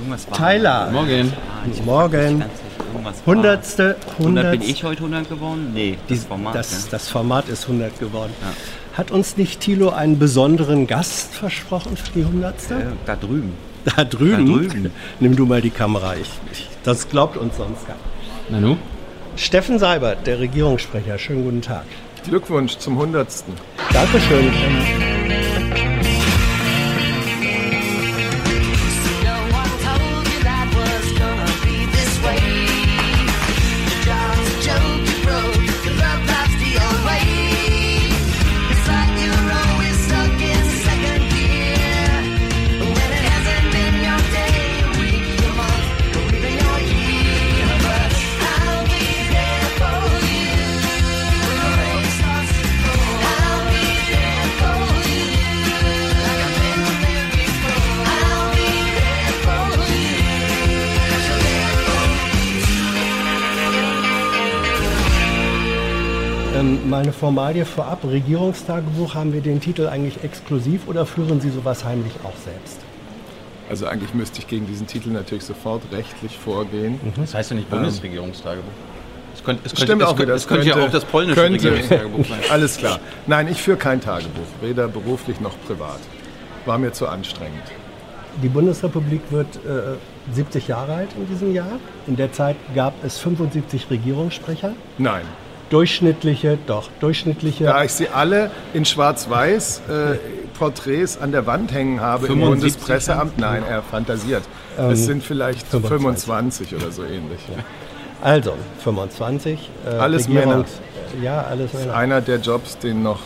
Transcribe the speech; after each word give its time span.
Irgendwas 0.00 0.30
war. 0.30 0.36
Tyler. 0.38 0.90
Morgen. 0.90 1.32
Ah, 1.34 1.84
Morgen. 1.84 2.38
nicht. 2.38 2.48
Hundertste, 3.26 3.96
100 4.18 4.18
bin 4.18 4.26
hundert, 4.26 4.64
ich 4.68 4.82
heute 4.84 4.98
100 5.04 5.28
geworden? 5.28 5.70
Nee, 5.74 5.96
das 6.08 6.20
die- 6.20 6.26
Format. 6.26 6.54
das, 6.54 6.72
ne? 6.72 6.88
das 6.90 7.08
Format 7.08 7.48
ist 7.48 7.64
100 7.64 7.98
geworden. 8.00 8.32
Hat 8.94 9.10
uns 9.10 9.36
nicht 9.36 9.60
Thilo 9.60 9.90
einen 9.90 10.18
besonderen 10.18 10.86
Gast 10.86 11.34
versprochen 11.34 11.96
für 11.96 12.10
die 12.12 12.24
hundertste? 12.24 12.74
Äh, 12.74 12.84
da 13.06 13.16
drüben. 13.16 13.52
Da 13.84 14.04
drüben. 14.04 14.46
Da 14.46 14.52
drüben. 14.58 14.90
Nimm 15.20 15.36
du 15.36 15.46
mal 15.46 15.60
die 15.62 15.70
Kamera. 15.70 16.14
Ich, 16.16 16.30
ich, 16.52 16.68
das 16.82 17.08
glaubt 17.08 17.36
uns 17.36 17.56
sonst 17.56 17.86
keiner. 17.86 18.60
Nanu? 18.60 18.76
Steffen 19.36 19.78
Seibert, 19.78 20.26
der 20.26 20.40
Regierungssprecher. 20.40 21.16
Schönen 21.18 21.44
guten 21.44 21.62
Tag. 21.62 21.84
Glückwunsch 22.24 22.76
zum 22.78 22.94
100. 22.98 23.28
Dankeschön. 23.92 24.50
Mal 67.00 67.04
eine 67.04 67.12
Formalie 67.12 67.64
vorab. 67.64 68.04
Regierungstagebuch, 68.04 69.14
haben 69.14 69.32
wir 69.32 69.40
den 69.40 69.60
Titel 69.60 69.86
eigentlich 69.86 70.22
exklusiv 70.22 70.86
oder 70.86 71.06
führen 71.06 71.40
Sie 71.40 71.50
sowas 71.50 71.84
heimlich 71.84 72.12
auch 72.24 72.36
selbst? 72.44 72.78
Also 73.70 73.86
eigentlich 73.86 74.12
müsste 74.14 74.40
ich 74.40 74.48
gegen 74.48 74.66
diesen 74.66 74.86
Titel 74.86 75.10
natürlich 75.10 75.44
sofort 75.44 75.82
rechtlich 75.92 76.36
vorgehen. 76.36 77.00
Das 77.16 77.34
heißt 77.34 77.50
ja 77.50 77.56
nicht 77.56 77.70
Bundesregierungstagebuch. 77.70 78.64
Es 79.32 79.44
könnte, 79.44 79.62
es 79.64 79.70
könnte, 79.70 79.84
Stimmt 79.84 80.02
es 80.02 80.08
auch 80.08 80.10
könnte, 80.10 80.22
wieder. 80.22 80.34
es 80.34 80.46
könnte 80.48 80.68
ja 80.68 80.76
auch 80.76 80.90
das 80.90 81.04
polnische 81.04 81.40
könnte, 81.40 81.70
Regierungstagebuch 81.70 82.26
sein. 82.26 82.40
Alles 82.50 82.76
klar. 82.76 82.98
Nein, 83.26 83.48
ich 83.48 83.62
führe 83.62 83.78
kein 83.78 84.00
Tagebuch, 84.00 84.46
weder 84.60 84.88
beruflich 84.88 85.40
noch 85.40 85.54
privat. 85.66 86.00
War 86.66 86.78
mir 86.78 86.92
zu 86.92 87.06
anstrengend. 87.08 87.62
Die 88.42 88.48
Bundesrepublik 88.48 89.22
wird 89.30 89.56
äh, 89.56 90.34
70 90.34 90.68
Jahre 90.68 90.94
alt 90.94 91.08
in 91.16 91.26
diesem 91.28 91.54
Jahr. 91.54 91.78
In 92.06 92.16
der 92.16 92.32
Zeit 92.32 92.56
gab 92.74 92.92
es 93.04 93.18
75 93.18 93.88
Regierungssprecher. 93.88 94.72
Nein. 94.98 95.24
Durchschnittliche, 95.70 96.58
doch, 96.66 96.88
durchschnittliche. 97.00 97.64
Da 97.64 97.84
ich 97.84 97.92
sie 97.92 98.08
alle 98.08 98.50
in 98.74 98.84
Schwarz-Weiß 98.84 99.82
äh, 99.88 100.16
Porträts 100.58 101.16
an 101.18 101.32
der 101.32 101.46
Wand 101.46 101.72
hängen 101.72 102.00
habe 102.00 102.26
im 102.26 102.34
75 102.34 102.60
Bundespresseamt, 102.74 103.38
nein, 103.38 103.62
er 103.68 103.82
fantasiert. 103.82 104.42
es 104.90 105.06
sind 105.06 105.22
vielleicht 105.22 105.66
25. 105.68 106.68
25 106.68 106.74
oder 106.74 106.90
so 106.92 107.04
ähnlich. 107.04 107.40
Also, 108.20 108.54
25. 108.84 109.70
Äh, 109.86 109.88
Alles 109.94 110.28
Regierungs- 110.28 110.66
Ja, 111.22 111.42
alles 111.42 111.72
Männer. 111.72 111.94
Einer 111.96 112.20
der 112.20 112.36
Jobs, 112.38 112.76
den 112.78 113.02
noch, 113.02 113.20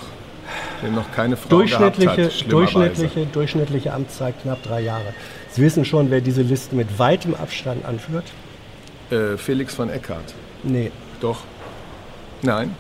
den 0.83 0.95
noch 0.95 1.11
keine 1.12 1.37
Frau 1.37 1.48
Durchschnittliche, 1.48 2.15
gehabt 2.17 2.42
hat, 2.45 2.53
durchschnittliche, 2.53 3.27
durchschnittliche 3.27 3.92
Amtszeit 3.92 4.34
knapp 4.42 4.62
drei 4.62 4.83
Jahre. 4.83 5.15
Sie 5.50 5.62
wissen 5.62 5.84
schon, 5.84 6.11
wer 6.11 6.20
diese 6.20 6.42
Liste 6.42 6.77
mit 6.77 6.98
weitem 6.98 7.34
Abstand 7.34 7.84
anführt? 7.84 8.25
Äh, 9.11 9.37
Felix 9.39 9.75
von 9.75 9.89
Eckhardt. 9.91 10.34
Nee. 10.62 10.92
Doch. 11.20 11.39
Nein. 12.44 12.75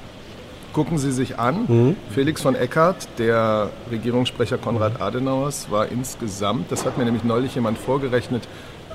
Gucken 0.72 0.98
Sie 0.98 1.12
sich 1.12 1.38
an. 1.38 1.64
Mhm. 1.68 1.96
Felix 2.10 2.42
von 2.42 2.56
Eckhardt, 2.56 3.06
der 3.18 3.70
Regierungssprecher 3.90 4.58
Konrad 4.58 5.00
Adenauers, 5.00 5.70
war 5.70 5.86
insgesamt, 5.88 6.70
das 6.72 6.84
hat 6.84 6.98
mir 6.98 7.04
nämlich 7.04 7.22
neulich 7.24 7.54
jemand 7.54 7.78
vorgerechnet, 7.78 8.48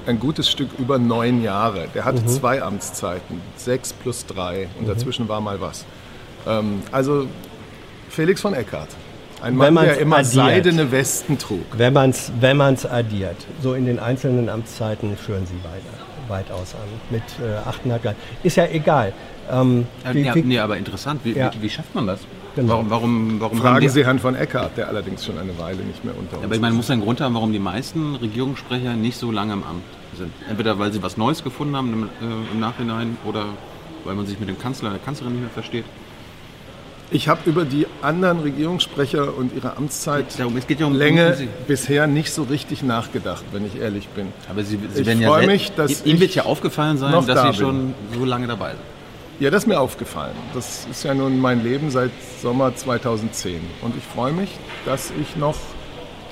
ein 0.06 0.20
gutes 0.20 0.50
Stück 0.50 0.70
über 0.78 0.98
neun 1.00 1.42
Jahre. 1.42 1.88
Der 1.96 2.02
Mhm. 2.02 2.06
hatte 2.08 2.26
zwei 2.26 2.62
Amtszeiten, 2.62 3.42
sechs 3.56 3.94
plus 3.94 4.26
drei 4.26 4.68
und 4.78 4.88
dazwischen 4.90 5.28
war 5.30 5.40
mal 5.40 5.62
was. 5.62 5.86
Ähm, 6.48 6.82
also 6.92 7.28
Felix 8.10 8.42
von 8.42 8.54
Eckhardt, 8.54 8.90
ein 9.42 9.56
Mann, 9.56 9.76
der 9.76 10.00
immer 10.00 10.18
addiert. 10.18 10.34
seidene 10.34 10.92
Westen 10.92 11.38
trug. 11.38 11.64
Wenn 11.78 11.94
man 11.94 12.10
es 12.10 12.30
wenn 12.42 12.58
man's 12.58 12.86
addiert, 12.86 13.38
so 13.64 13.74
in 13.74 13.86
den 13.86 14.00
einzelnen 14.00 14.50
Amtszeiten 14.50 15.16
führen 15.16 15.46
Sie 15.46 15.60
weiter, 15.64 15.96
weitaus 16.28 16.76
an. 16.76 16.90
Mit 17.10 17.24
äh, 17.42 17.58
8,5 17.70 18.04
Jahren. 18.04 18.16
Ist 18.44 18.58
ja 18.58 18.66
egal. 18.66 19.14
Ähm, 19.52 19.86
Ja, 20.06 20.14
wie- 20.14 20.22
ja, 20.22 20.36
wie- 20.36 20.42
nee, 20.44 20.60
aber 20.60 20.78
interessant. 20.78 21.22
Wie, 21.24 21.34
Ja. 21.34 21.52
wie, 21.54 21.62
wie 21.64 21.70
schafft 21.70 21.94
man 21.96 22.08
das? 22.08 22.20
Genau. 22.56 22.70
Warum, 22.74 22.90
warum, 22.90 23.36
warum 23.42 23.58
Fragen 23.60 23.82
die, 23.82 23.90
Sie 23.90 24.06
Herrn 24.06 24.20
von 24.20 24.36
Eckhardt, 24.36 24.76
der 24.78 24.88
allerdings 24.90 25.26
schon 25.26 25.38
eine 25.38 25.58
Weile 25.60 25.78
nicht 25.84 26.04
mehr 26.04 26.14
unter 26.18 26.38
uns 26.38 26.46
Aber 26.46 26.56
ich 26.56 26.62
meine, 26.62 26.76
muss 26.76 26.90
einen 26.90 27.02
Grund 27.02 27.22
haben, 27.22 27.34
warum 27.36 27.52
die 27.54 27.60
meisten 27.60 28.16
Regierungssprecher 28.16 28.94
nicht 28.94 29.18
so 29.18 29.32
lange 29.32 29.54
im 29.54 29.64
Amt 29.64 29.84
sind. 30.18 30.32
Entweder 30.50 30.78
weil 30.80 30.92
sie 30.92 31.02
was 31.02 31.16
Neues 31.16 31.44
gefunden 31.44 31.76
haben 31.76 31.94
im, 31.94 32.04
äh, 32.04 32.52
im 32.54 32.60
Nachhinein 32.60 33.18
oder 33.26 33.46
weil 34.04 34.16
man 34.16 34.26
sich 34.26 34.40
mit 34.40 34.50
dem 34.50 34.60
Kanzler, 34.60 34.90
der 34.90 35.00
Kanzlerin 35.00 35.34
nicht 35.34 35.42
mehr 35.42 35.50
versteht. 35.52 35.86
Ich 37.12 37.28
habe 37.28 37.40
über 37.50 37.66
die 37.66 37.88
anderen 38.04 38.40
Regierungssprecher 38.40 39.36
und 39.36 39.56
ihre 39.56 39.78
Amtszeit 39.78 40.38
Darum, 40.40 40.56
es 40.58 40.68
geht 40.68 40.80
ja 40.80 40.86
um 40.86 40.94
Länge 40.94 41.34
sie. 41.36 41.48
bisher 41.68 42.06
nicht 42.06 42.32
so 42.32 42.44
richtig 42.44 42.84
nachgedacht, 42.84 43.44
wenn 43.52 43.66
ich 43.66 43.80
ehrlich 43.82 44.08
bin. 44.10 44.28
Aber 44.50 44.64
sie, 44.64 44.78
sie 44.94 45.02
Ich 45.02 45.08
werden 45.08 45.22
ja 45.22 45.38
mich, 45.48 45.72
dass 45.72 46.06
ihm 46.06 46.20
wird 46.20 46.36
ja 46.36 46.44
aufgefallen 46.46 46.98
sein, 47.00 47.12
dass 47.12 47.26
da 47.26 47.52
sie 47.52 47.58
bin. 47.58 47.68
schon 47.68 47.94
so 48.18 48.26
lange 48.26 48.46
dabei 48.48 48.72
sind. 48.72 48.80
Ja, 49.40 49.50
das 49.50 49.64
ist 49.64 49.68
mir 49.68 49.80
aufgefallen. 49.80 50.36
Das 50.54 50.86
ist 50.92 51.04
ja 51.04 51.14
nun 51.14 51.40
mein 51.40 51.64
Leben 51.64 51.90
seit 51.92 52.12
Sommer 52.42 52.76
2010. 52.76 53.62
Und 53.82 53.96
ich 53.96 54.04
freue 54.04 54.34
mich, 54.34 54.50
dass 54.86 55.12
ich 55.22 55.36
noch 55.38 55.56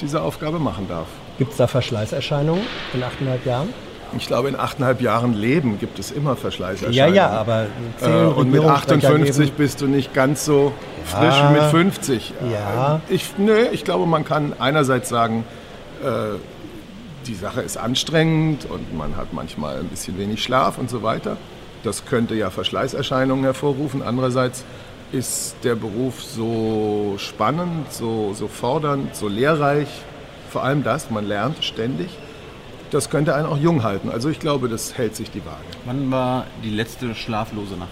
diese 0.02 0.22
Aufgabe 0.22 0.60
machen 0.60 0.88
darf. 0.90 1.08
Gibt 1.38 1.52
es 1.52 1.58
da 1.58 1.68
Verschleißerscheinungen 1.68 2.64
in 2.94 3.02
8,5 3.04 3.46
Jahren? 3.48 3.70
Ich 4.18 4.28
glaube, 4.28 4.48
in 4.50 4.56
achteinhalb 4.58 5.02
Jahren 5.02 5.34
Leben 5.34 5.80
gibt 5.80 6.00
es 6.00 6.12
immer 6.12 6.32
Ja, 6.32 6.36
Verschleißerscheinungen. 6.38 7.14
ja, 7.16 7.30
aber 7.30 7.68
Äh, 8.02 8.06
und 8.26 8.52
mit 8.52 8.62
Regierungssprecher 8.62 9.08
58 9.10 9.40
neben- 9.48 9.58
bist 9.58 9.82
du 9.82 9.88
nicht 9.88 10.14
ganz 10.14 10.46
so 10.46 10.72
frisch 11.06 11.36
Ja. 11.36 11.50
wie 11.50 11.54
mit 11.54 11.64
50. 11.64 12.34
Ja. 12.52 13.02
Äh, 13.10 13.14
Ich, 13.14 13.38
nö, 13.38 13.68
ich 13.72 13.84
glaube, 13.84 14.06
man 14.06 14.24
kann 14.26 14.54
einerseits 14.60 15.10
sagen, 15.10 15.44
äh, 16.04 16.38
die 17.26 17.36
Sache 17.36 17.62
ist 17.62 17.78
anstrengend 17.78 18.66
und 18.70 18.98
man 18.98 19.18
hat 19.18 19.34
manchmal 19.34 19.80
ein 19.80 19.88
bisschen 19.88 20.18
wenig 20.18 20.42
Schlaf 20.42 20.78
und 20.78 20.90
so 20.90 21.04
weiter. 21.04 21.36
Das 21.84 22.06
könnte 22.06 22.36
ja 22.36 22.50
Verschleißerscheinungen 22.50 23.44
hervorrufen. 23.44 24.02
Andererseits 24.02 24.64
ist 25.12 25.56
der 25.64 25.76
Beruf 25.76 26.24
so 26.24 27.16
spannend, 27.18 27.92
so, 27.92 28.34
so 28.34 28.48
fordernd, 28.48 29.16
so 29.16 29.28
lehrreich. 29.28 29.88
Vor 30.50 30.64
allem 30.64 30.84
das, 30.84 31.10
man 31.10 31.26
lernt 31.26 31.64
ständig. 31.64 32.10
Das 32.92 33.10
könnte 33.10 33.36
einen 33.36 33.46
auch 33.46 33.58
jung 33.58 33.84
halten. 33.84 34.10
Also 34.10 34.30
ich 34.30 34.40
glaube, 34.40 34.70
das 34.70 34.98
hält 34.98 35.16
sich 35.16 35.30
die 35.30 35.46
Waage. 35.46 35.66
Wann 35.86 36.10
war 36.10 36.46
die 36.64 36.70
letzte 36.70 37.14
schlaflose 37.16 37.76
Nacht? 37.76 37.90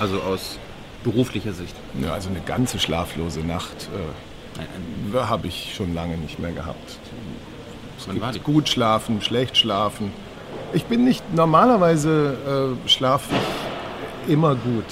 Also 0.00 0.20
aus 0.20 0.58
beruflicher 1.04 1.52
Sicht. 1.52 1.74
Ja, 2.02 2.12
also 2.12 2.30
eine 2.30 2.40
ganze 2.40 2.78
schlaflose 2.78 3.40
Nacht 3.40 3.88
äh, 5.14 5.16
habe 5.16 5.46
ich 5.46 5.74
schon 5.74 5.94
lange 5.94 6.16
nicht 6.16 6.38
mehr 6.38 6.52
gehabt. 6.52 6.98
wann 8.06 8.20
war 8.20 8.32
die? 8.32 8.40
Gut 8.40 8.68
schlafen, 8.68 9.20
schlecht 9.20 9.56
schlafen. 9.56 10.10
Ich 10.72 10.84
bin 10.86 11.04
nicht, 11.04 11.22
normalerweise 11.34 12.76
äh, 12.84 12.88
schlafe 12.88 13.34
ich 13.34 14.32
immer 14.32 14.54
gut. 14.54 14.84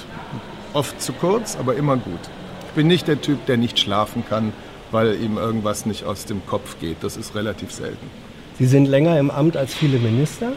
Oft 0.72 1.00
zu 1.00 1.12
kurz, 1.12 1.56
aber 1.56 1.74
immer 1.74 1.96
gut. 1.96 2.20
Ich 2.68 2.72
bin 2.74 2.86
nicht 2.86 3.08
der 3.08 3.20
Typ, 3.20 3.46
der 3.46 3.56
nicht 3.56 3.78
schlafen 3.78 4.24
kann, 4.28 4.52
weil 4.90 5.20
ihm 5.20 5.36
irgendwas 5.36 5.86
nicht 5.86 6.04
aus 6.04 6.24
dem 6.24 6.46
Kopf 6.46 6.78
geht. 6.80 6.98
Das 7.02 7.16
ist 7.16 7.34
relativ 7.34 7.72
selten. 7.72 8.10
Sie 8.58 8.66
sind 8.66 8.86
länger 8.86 9.18
im 9.18 9.30
Amt 9.30 9.56
als 9.56 9.74
viele 9.74 9.98
Minister, 9.98 10.52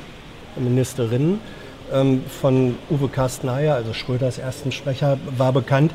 Ministerinnen. 0.55 1.39
Ähm, 1.91 2.23
von 2.41 2.75
Uwe 2.89 3.07
Carstenhayer, 3.07 3.75
also 3.75 3.93
Schröders 3.93 4.37
ersten 4.37 4.71
Sprecher, 4.71 5.17
war 5.37 5.53
bekannt, 5.53 5.93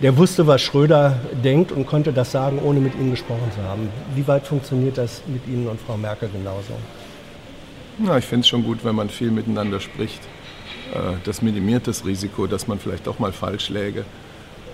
der 0.00 0.16
wusste, 0.16 0.46
was 0.46 0.62
Schröder 0.62 1.18
denkt 1.44 1.72
und 1.72 1.86
konnte 1.86 2.12
das 2.12 2.32
sagen, 2.32 2.60
ohne 2.64 2.80
mit 2.80 2.94
ihm 2.94 3.10
gesprochen 3.10 3.50
zu 3.54 3.62
haben. 3.62 3.88
Wie 4.14 4.26
weit 4.26 4.46
funktioniert 4.46 4.98
das 4.98 5.22
mit 5.26 5.46
Ihnen 5.46 5.66
und 5.66 5.80
Frau 5.80 5.96
Merkel 5.96 6.30
genauso? 6.32 6.74
Ja, 7.98 8.16
ich 8.18 8.24
finde 8.24 8.40
es 8.42 8.48
schon 8.48 8.64
gut, 8.64 8.84
wenn 8.84 8.94
man 8.94 9.08
viel 9.10 9.30
miteinander 9.30 9.80
spricht. 9.80 10.20
Äh, 10.94 11.16
Das 11.24 11.42
minimiert 11.42 11.86
das 11.86 12.04
Risiko, 12.04 12.46
dass 12.46 12.66
man 12.66 12.78
vielleicht 12.78 13.06
doch 13.06 13.18
mal 13.18 13.32
falsch 13.32 13.68
läge. 13.68 14.04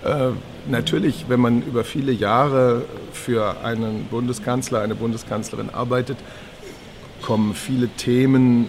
Äh, 0.03 0.29
Natürlich, 0.69 1.25
wenn 1.27 1.39
man 1.39 1.61
über 1.63 1.83
viele 1.83 2.11
Jahre 2.11 2.83
für 3.11 3.63
einen 3.63 4.05
Bundeskanzler, 4.05 4.81
eine 4.81 4.95
Bundeskanzlerin 4.95 5.69
arbeitet, 5.69 6.17
kommen 7.21 7.53
viele 7.53 7.87
Themen, 7.89 8.67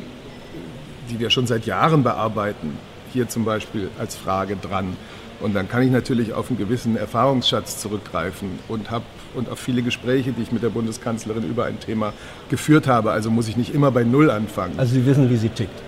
die 1.10 1.18
wir 1.20 1.30
schon 1.30 1.46
seit 1.46 1.66
Jahren 1.66 2.02
bearbeiten, 2.02 2.78
hier 3.12 3.28
zum 3.28 3.44
Beispiel 3.44 3.90
als 3.98 4.16
Frage 4.16 4.56
dran. 4.56 4.96
Und 5.40 5.54
dann 5.54 5.68
kann 5.68 5.82
ich 5.82 5.90
natürlich 5.90 6.32
auf 6.32 6.50
einen 6.50 6.58
gewissen 6.58 6.96
Erfahrungsschatz 6.96 7.78
zurückgreifen 7.78 8.58
und 8.68 8.90
habe 8.90 9.04
und 9.34 9.48
auf 9.48 9.58
viele 9.58 9.82
Gespräche, 9.82 10.32
die 10.32 10.42
ich 10.42 10.52
mit 10.52 10.62
der 10.62 10.70
Bundeskanzlerin 10.70 11.44
über 11.48 11.64
ein 11.64 11.78
Thema 11.78 12.12
geführt 12.48 12.86
habe. 12.86 13.12
Also 13.12 13.30
muss 13.30 13.48
ich 13.48 13.56
nicht 13.56 13.74
immer 13.74 13.90
bei 13.90 14.04
Null 14.04 14.30
anfangen. 14.30 14.74
Also 14.76 14.94
Sie 14.94 15.06
wissen, 15.06 15.30
wie 15.30 15.36
sie 15.36 15.48
tickt. 15.48 15.82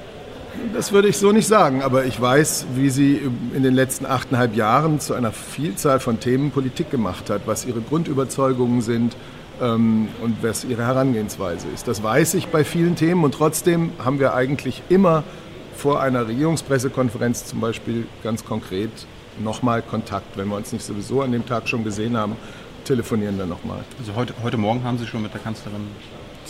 Das 0.75 0.93
würde 0.93 1.08
ich 1.08 1.16
so 1.16 1.32
nicht 1.32 1.49
sagen, 1.49 1.82
aber 1.82 2.04
ich 2.04 2.20
weiß, 2.20 2.66
wie 2.76 2.90
sie 2.90 3.20
in 3.54 3.62
den 3.62 3.75
letzten 3.75 4.06
achteinhalb 4.06 4.54
Jahren 4.54 5.00
zu 5.00 5.14
einer 5.14 5.32
Vielzahl 5.32 5.99
von 5.99 6.20
Themen 6.20 6.50
Politik 6.50 6.90
gemacht 6.90 7.31
hat, 7.31 7.43
was 7.46 7.64
ihre 7.64 7.81
Grundüberzeugungen 7.81 8.82
sind 8.82 9.16
ähm, 9.60 10.08
und 10.22 10.43
was 10.43 10.64
ihre 10.64 10.87
Herangehensweise 10.87 11.66
ist. 11.75 11.88
Das 11.88 12.02
weiß 12.02 12.34
ich 12.34 12.49
bei 12.49 12.64
vielen 12.64 12.96
Themen 12.96 13.25
und 13.25 13.34
trotzdem 13.34 13.90
haben 14.04 14.20
wir 14.20 14.34
eigentlich 14.34 14.82
immer 14.88 15.25
vor 15.75 16.00
einer 16.00 16.28
Regierungspressekonferenz 16.28 17.46
zum 17.46 17.60
Beispiel 17.60 18.06
ganz 18.22 18.44
konkret 18.44 18.90
nochmal 19.38 19.82
Kontakt. 19.82 20.37
Wenn 20.37 20.49
wir 20.49 20.56
uns 20.56 20.73
nicht 20.73 20.84
sowieso 20.84 21.23
an 21.23 21.32
dem 21.32 21.46
Tag 21.46 21.69
schon 21.69 21.84
gesehen 21.84 22.17
haben, 22.17 22.37
telefonieren 22.84 23.38
wir 23.38 23.46
nochmal. 23.46 23.84
Also 23.99 24.14
heute, 24.14 24.34
heute 24.43 24.56
Morgen 24.56 24.82
haben 24.84 24.99
Sie 24.99 25.06
schon 25.06 25.23
mit 25.23 25.32
der 25.32 25.40
Kanzlerin 25.40 25.87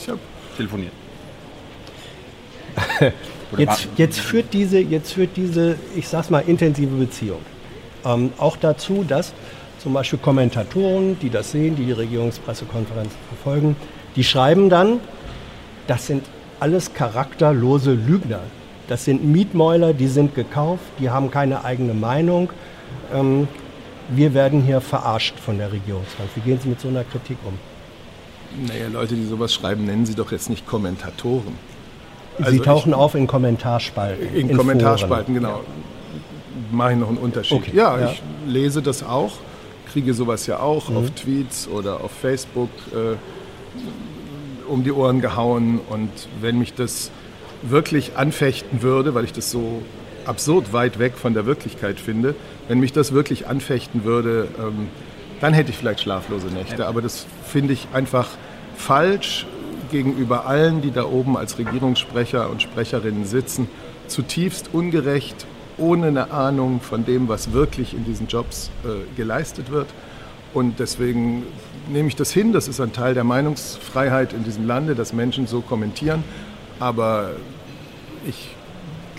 Tja, 0.03 0.15
telefoniert. 0.57 0.93
Jetzt, 3.59 3.87
jetzt, 3.99 4.19
führt 4.19 4.55
diese, 4.55 4.79
jetzt 4.79 5.13
führt 5.13 5.37
diese, 5.37 5.77
ich 5.95 6.09
sag's 6.09 6.31
mal, 6.31 6.41
intensive 6.41 6.97
Beziehung 6.97 7.41
ähm, 8.05 8.33
auch 8.39 8.57
dazu, 8.57 9.05
dass 9.07 9.33
zum 9.79 9.93
Beispiel 9.93 10.19
Kommentatoren, 10.19 11.19
die 11.21 11.31
das 11.31 11.53
sehen, 11.53 11.77
die 11.77 11.85
die 11.85 11.93
Regierungspressekonferenzen 11.93 13.17
verfolgen, 13.29 13.77
die 14.17 14.25
schreiben 14.25 14.71
dann, 14.71 15.01
das 15.87 16.07
sind 16.07 16.25
alles 16.61 16.95
charakterlose 16.95 17.93
Lügner. 17.93 18.41
Das 18.89 19.05
sind 19.05 19.25
Mietmäuler, 19.25 19.95
die 19.95 20.07
sind 20.07 20.35
gekauft, 20.35 20.85
die 21.01 21.11
haben 21.11 21.31
keine 21.31 21.65
eigene 21.65 21.95
Meinung. 21.95 22.51
Ähm, 23.13 23.49
wir 24.09 24.35
werden 24.35 24.63
hier 24.63 24.81
verarscht 24.81 25.39
von 25.39 25.59
der 25.59 25.73
Regierungsbank. 25.73 26.29
Wie 26.35 26.41
gehen 26.41 26.59
Sie 26.61 26.69
mit 26.69 26.81
so 26.81 26.89
einer 26.89 27.05
Kritik 27.05 27.39
um? 27.45 27.55
naja, 28.67 28.89
Leute, 28.93 29.15
die 29.15 29.25
sowas 29.25 29.55
schreiben, 29.55 29.87
nennen 29.87 30.05
sie 30.05 30.15
doch 30.15 30.31
jetzt 30.31 30.51
nicht 30.51 30.67
Kommentatoren. 30.67 31.55
Sie 32.39 32.45
Also 32.45 32.63
tauchen 32.63 32.91
ich- 32.91 32.95
auf 32.97 33.15
in 33.15 33.27
Kommentarspalten. 33.27 34.35
In, 34.35 34.47
Foren. 34.49 34.57
Kommentarspalten, 34.59 35.35
genau. 35.35 35.61
Mache 36.71 36.93
ich 36.93 36.99
noch 36.99 37.09
einen 37.09 37.17
Unterschied. 37.19 37.59
Okay, 37.59 37.71
Ja, 37.75 37.99
ja. 37.99 38.11
ich 38.11 38.23
lese 38.47 38.83
das 38.83 39.03
auch, 39.03 39.33
kriege 39.91 40.13
sowas 40.13 40.47
ja 40.47 40.59
auch 40.61 40.91
Mhm. 40.91 40.97
auf 40.99 41.11
Tweets 41.13 41.67
oder 41.69 42.03
auf 42.03 42.11
Facebook 42.11 42.69
äh, 42.93 43.17
um 44.71 44.85
die 44.85 44.93
Ohren 44.93 45.21
gehauen. 45.23 45.81
Und 45.89 46.11
wenn 46.43 46.59
mich 46.59 46.75
das 46.75 47.11
wirklich 47.63 48.17
anfechten 48.17 48.83
würde, 48.83 49.15
weil 49.15 49.25
ich 49.25 49.33
das 49.33 49.51
so 49.51 49.81
absurd 50.27 50.73
weit 50.73 50.99
weg 50.99 51.17
von 51.17 51.35
der 51.35 51.47
Wirklichkeit 51.47 52.01
finde, 52.01 52.35
wenn 52.69 52.81
mich 52.81 52.93
das 52.93 53.13
wirklich 53.13 53.47
anfechten 53.47 54.05
würde, 54.05 54.49
ähm, 54.59 54.89
dann 55.41 55.55
hätte 55.55 55.71
ich 55.71 55.77
vielleicht 55.77 56.01
schlaflose 56.01 56.47
Nächte. 56.49 56.87
Aber 56.87 57.03
das 57.03 57.27
finde 57.47 57.73
ich 57.73 57.89
einfach 57.93 58.29
falsch 58.77 59.47
gegenüber 59.91 60.47
allen, 60.47 60.83
die 60.83 60.91
da 60.91 61.05
oben 61.05 61.37
als 61.37 61.59
Regierungssprecher 61.59 62.49
und 62.51 62.63
Sprecherinnen 62.63 63.25
sitzen, 63.25 63.69
zutiefst 64.07 64.71
ungerecht, 64.73 65.47
ohne 65.79 66.09
eine 66.09 66.31
Ahnung 66.31 66.81
von 66.81 67.05
dem, 67.05 67.29
was 67.29 67.53
wirklich 67.53 67.95
in 67.95 68.05
diesen 68.05 68.27
Jobs 68.27 68.71
äh, 68.85 69.17
geleistet 69.17 69.71
wird. 69.71 69.89
Und 70.55 70.81
deswegen 70.81 71.45
nehme 71.91 72.09
ich 72.09 72.17
das 72.17 72.31
hin, 72.31 72.53
das 72.53 72.69
ist 72.69 72.81
ein 72.81 72.93
Teil 72.93 73.15
der 73.15 73.25
Meinungsfreiheit 73.25 74.33
in 74.33 74.45
diesem 74.45 74.67
Lande, 74.67 74.95
dass 74.95 75.13
Menschen 75.13 75.47
so 75.47 75.61
kommentieren. 75.61 76.25
Aber 76.79 77.31
ich 78.27 78.51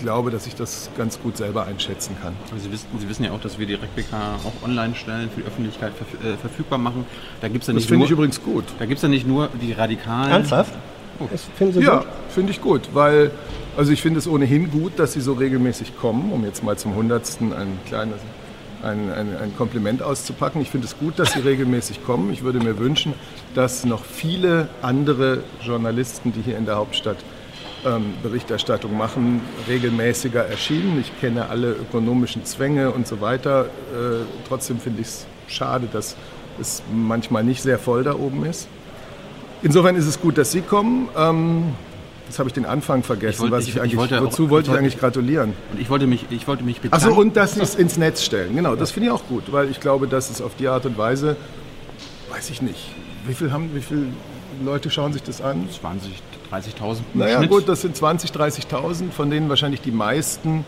glaube, 0.04 0.30
dass 0.30 0.46
ich 0.46 0.54
das 0.54 0.90
ganz 0.98 1.18
gut 1.18 1.36
selber 1.38 1.64
einschätzen 1.64 2.14
kann. 2.22 2.34
Sie 2.58 2.70
wissen, 2.70 2.86
Sie 2.98 3.08
wissen 3.08 3.24
ja 3.24 3.32
auch, 3.32 3.40
dass 3.40 3.58
wir 3.58 3.66
die 3.66 3.74
RecPK 3.74 4.12
auch 4.44 4.62
online 4.66 4.94
stellen, 4.94 5.30
für 5.30 5.40
die 5.40 5.46
Öffentlichkeit 5.46 5.92
verf 5.94 6.08
äh, 6.22 6.36
verfügbar 6.36 6.78
machen. 6.78 7.06
Da 7.40 7.48
gibt 7.48 7.62
es 7.62 7.68
ja 7.68 7.72
Das 7.72 7.80
nicht 7.80 7.88
finde 7.88 8.00
nur, 8.00 8.06
ich 8.06 8.12
übrigens 8.12 8.42
gut. 8.42 8.64
da 8.78 8.84
gibt's 8.84 9.02
ja 9.02 9.08
nicht 9.08 9.26
nur 9.26 9.48
die 9.60 9.72
Radikalen. 9.72 10.30
Ernsthaft? 10.30 10.74
Das 11.30 11.44
finden 11.56 11.74
Sie 11.74 11.80
Ja, 11.80 12.04
finde 12.28 12.52
ich 12.52 12.60
gut, 12.60 12.90
weil 12.92 13.30
also 13.76 13.92
ich 13.92 14.02
finde 14.02 14.18
es 14.18 14.28
ohnehin 14.28 14.70
gut, 14.70 14.92
dass 14.98 15.14
sie 15.14 15.20
so 15.20 15.32
regelmäßig 15.32 15.96
kommen, 15.98 16.30
um 16.32 16.44
jetzt 16.44 16.62
mal 16.62 16.76
zum 16.76 16.94
Hundertsten 16.94 17.52
ein 17.52 17.78
kleines 17.86 18.18
ein, 18.82 19.10
ein, 19.10 19.36
ein 19.36 19.56
Kompliment 19.56 20.02
auszupacken. 20.02 20.60
Ich 20.60 20.70
finde 20.70 20.86
es 20.86 20.98
gut, 20.98 21.18
dass 21.18 21.32
sie 21.32 21.40
regelmäßig 21.40 22.04
kommen. 22.04 22.30
Ich 22.32 22.42
würde 22.42 22.58
mir 22.58 22.78
wünschen, 22.78 23.14
dass 23.54 23.84
noch 23.86 24.04
viele 24.04 24.68
andere 24.82 25.42
Journalisten, 25.62 26.32
die 26.32 26.42
hier 26.42 26.58
in 26.58 26.66
der 26.66 26.76
Hauptstadt 26.76 27.16
ähm, 27.84 28.14
Berichterstattung 28.22 28.96
machen, 28.96 29.40
regelmäßiger 29.68 30.44
erschienen. 30.46 30.98
Ich 31.00 31.12
kenne 31.20 31.48
alle 31.48 31.72
ökonomischen 31.72 32.44
Zwänge 32.44 32.90
und 32.90 33.06
so 33.06 33.20
weiter. 33.20 33.64
Äh, 33.66 34.24
trotzdem 34.48 34.78
finde 34.78 35.02
ich 35.02 35.08
es 35.08 35.26
schade, 35.48 35.88
dass 35.92 36.16
es 36.60 36.82
manchmal 36.92 37.44
nicht 37.44 37.62
sehr 37.62 37.78
voll 37.78 38.04
da 38.04 38.14
oben 38.14 38.44
ist. 38.46 38.68
Insofern 39.62 39.96
ist 39.96 40.06
es 40.06 40.20
gut, 40.20 40.38
dass 40.38 40.52
Sie 40.52 40.60
kommen. 40.60 41.08
Ähm, 41.16 41.64
jetzt 42.28 42.38
habe 42.38 42.48
ich 42.48 42.52
den 42.54 42.66
Anfang 42.66 43.02
vergessen. 43.02 43.44
Ich 43.46 43.50
wollte- 43.50 43.68
ich- 43.68 43.76
ich 43.76 43.96
wollte 43.96 44.18
auch- 44.18 44.24
wozu 44.24 44.50
wollte 44.50 44.68
ich 44.70 44.74
ich 44.74 44.78
eigentlich 44.78 44.98
gratulieren? 44.98 45.52
Und 45.72 45.80
ich 45.80 45.90
wollte 45.90 46.06
mich, 46.06 46.26
ich 46.30 46.46
wollte 46.46 46.62
mich 46.64 46.80
bedanken. 46.80 47.06
Achso, 47.06 47.18
und 47.20 47.36
dass 47.36 47.54
Sie 47.54 47.60
es 47.62 47.74
ins 47.74 47.96
Netz 47.96 48.22
stellen. 48.22 48.54
Genau, 48.54 48.76
das 48.76 48.90
finde 48.92 49.08
ich 49.08 49.12
auch 49.12 49.26
gut, 49.28 49.44
weil 49.52 49.70
ich 49.70 49.80
glaube, 49.80 50.06
dass 50.06 50.30
es 50.30 50.40
auf 50.42 50.52
die 50.58 50.68
Art 50.68 50.86
und 50.86 50.96
Weise, 50.98 51.36
weiß 52.30 52.50
ich 52.50 52.60
nicht, 52.62 52.90
wie 53.26 53.34
viel, 53.34 53.52
haben, 53.52 53.70
wie 53.74 53.80
viele 53.80 54.02
Leute 54.64 54.90
schauen 54.90 55.12
sich 55.12 55.22
das 55.22 55.40
an? 55.40 55.68
20, 55.70 56.12
30.000 56.52 56.98
im 57.14 57.20
Naja 57.20 57.38
Schnitt. 57.38 57.50
gut, 57.50 57.68
das 57.68 57.80
sind 57.82 57.96
20.000, 57.96 58.32
30.000, 58.70 59.10
von 59.10 59.30
denen 59.30 59.48
wahrscheinlich 59.48 59.80
die 59.80 59.90
meisten 59.90 60.64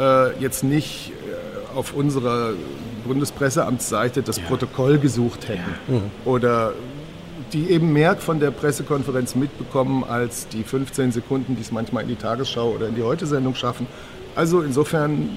äh, 0.00 0.36
jetzt 0.38 0.64
nicht 0.64 1.10
äh, 1.10 1.76
auf 1.76 1.94
unserer 1.94 2.52
Bundespresseamtsseite 3.06 4.22
das 4.22 4.38
Protokoll 4.38 4.98
gesucht 4.98 5.48
hätten. 5.48 6.10
Oder 6.24 6.72
die 7.52 7.70
eben 7.70 7.92
mehr 7.92 8.16
von 8.16 8.40
der 8.40 8.50
Pressekonferenz 8.50 9.34
mitbekommen 9.34 10.04
als 10.04 10.48
die 10.48 10.62
15 10.64 11.12
Sekunden, 11.12 11.56
die 11.56 11.62
es 11.62 11.72
manchmal 11.72 12.02
in 12.04 12.08
die 12.08 12.16
Tagesschau 12.16 12.70
oder 12.70 12.88
in 12.88 12.94
die 12.94 13.02
Heute-Sendung 13.02 13.54
schaffen. 13.54 13.86
Also 14.34 14.62
insofern 14.62 15.30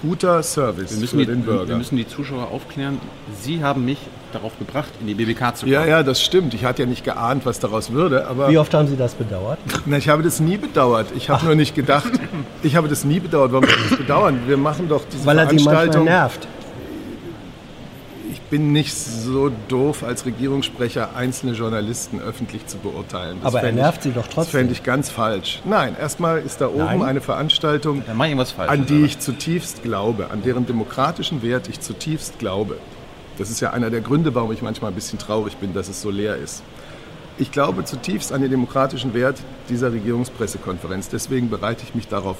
guter 0.00 0.42
Service 0.42 0.92
wir 0.92 1.00
müssen, 1.00 1.18
für 1.18 1.26
die, 1.26 1.32
den 1.32 1.46
wir 1.46 1.52
Bürger. 1.54 1.76
müssen 1.76 1.96
die 1.96 2.06
Zuschauer 2.08 2.48
aufklären. 2.50 3.00
Sie 3.42 3.62
haben 3.62 3.84
mich 3.84 3.98
darauf 4.32 4.58
gebracht, 4.58 4.90
in 5.00 5.06
die 5.06 5.14
BBK 5.14 5.56
zu 5.56 5.60
kommen. 5.64 5.72
Ja, 5.72 5.84
ja, 5.86 6.02
das 6.02 6.22
stimmt. 6.22 6.52
Ich 6.54 6.64
hatte 6.64 6.82
ja 6.82 6.88
nicht 6.88 7.04
geahnt, 7.04 7.46
was 7.46 7.60
daraus 7.60 7.90
würde, 7.92 8.26
aber 8.26 8.50
Wie 8.50 8.58
oft 8.58 8.74
haben 8.74 8.88
Sie 8.88 8.96
das 8.96 9.14
bedauert? 9.14 9.58
Na, 9.86 9.96
ich 9.96 10.08
habe 10.08 10.22
das 10.22 10.40
nie 10.40 10.56
bedauert. 10.58 11.06
Ich 11.16 11.30
habe 11.30 11.46
nur 11.46 11.54
nicht 11.54 11.74
gedacht, 11.74 12.10
ich 12.62 12.76
habe 12.76 12.88
das 12.88 13.04
nie 13.04 13.20
bedauert. 13.20 13.52
Warum 13.52 13.64
soll 13.66 13.78
ich 13.84 13.88
das 13.90 13.98
bedauern? 13.98 14.40
Wir 14.46 14.56
machen 14.56 14.88
doch 14.88 15.02
diese 15.10 15.24
Weil 15.24 15.38
er 15.38 15.48
Sie 15.48 15.54
manchmal 15.56 15.74
Veranstaltung. 15.74 16.04
nervt. 16.04 16.48
Ich 18.48 18.50
bin 18.50 18.72
nicht 18.72 18.94
so 18.94 19.52
doof, 19.68 20.02
als 20.02 20.24
Regierungssprecher 20.24 21.14
einzelne 21.14 21.52
Journalisten 21.52 22.18
öffentlich 22.18 22.66
zu 22.66 22.78
beurteilen. 22.78 23.36
Das 23.42 23.54
Aber 23.54 23.62
er 23.62 23.72
nervt 23.72 23.98
ich, 23.98 24.04
Sie 24.04 24.10
doch 24.12 24.24
Das 24.24 24.34
trotzdem. 24.34 24.60
fände 24.60 24.72
ich 24.72 24.82
ganz 24.82 25.10
falsch. 25.10 25.60
Nein, 25.66 25.94
erstmal 26.00 26.38
ist 26.38 26.62
da 26.62 26.68
oben 26.68 26.78
Nein? 26.78 27.02
eine 27.02 27.20
Veranstaltung, 27.20 28.02
an 28.08 28.86
die 28.86 29.04
ich 29.04 29.18
zutiefst 29.18 29.82
glaube, 29.82 30.30
an 30.30 30.42
deren 30.42 30.64
demokratischen 30.64 31.42
Wert 31.42 31.68
ich 31.68 31.80
zutiefst 31.80 32.38
glaube. 32.38 32.78
Das 33.36 33.50
ist 33.50 33.60
ja 33.60 33.74
einer 33.74 33.90
der 33.90 34.00
Gründe, 34.00 34.34
warum 34.34 34.50
ich 34.50 34.62
manchmal 34.62 34.92
ein 34.92 34.94
bisschen 34.94 35.18
traurig 35.18 35.58
bin, 35.58 35.74
dass 35.74 35.90
es 35.90 36.00
so 36.00 36.08
leer 36.08 36.36
ist. 36.36 36.62
Ich 37.36 37.52
glaube 37.52 37.84
zutiefst 37.84 38.32
an 38.32 38.40
den 38.40 38.50
demokratischen 38.50 39.12
Wert 39.12 39.36
dieser 39.68 39.92
Regierungspressekonferenz. 39.92 41.10
Deswegen 41.10 41.50
bereite 41.50 41.84
ich 41.84 41.94
mich 41.94 42.08
darauf 42.08 42.38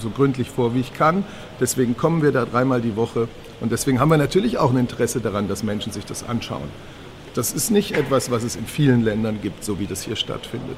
so 0.00 0.10
gründlich 0.10 0.50
vor, 0.50 0.74
wie 0.74 0.80
ich 0.80 0.94
kann. 0.94 1.24
Deswegen 1.60 1.96
kommen 1.96 2.22
wir 2.22 2.32
da 2.32 2.44
dreimal 2.44 2.80
die 2.80 2.96
Woche. 2.96 3.28
Und 3.60 3.72
deswegen 3.72 4.00
haben 4.00 4.10
wir 4.10 4.18
natürlich 4.18 4.58
auch 4.58 4.70
ein 4.70 4.78
Interesse 4.78 5.20
daran, 5.20 5.48
dass 5.48 5.62
Menschen 5.62 5.92
sich 5.92 6.04
das 6.04 6.28
anschauen. 6.28 6.68
Das 7.34 7.52
ist 7.52 7.70
nicht 7.70 7.92
etwas, 7.92 8.30
was 8.30 8.44
es 8.44 8.56
in 8.56 8.66
vielen 8.66 9.02
Ländern 9.02 9.40
gibt, 9.42 9.64
so 9.64 9.78
wie 9.78 9.86
das 9.86 10.02
hier 10.02 10.16
stattfindet. 10.16 10.76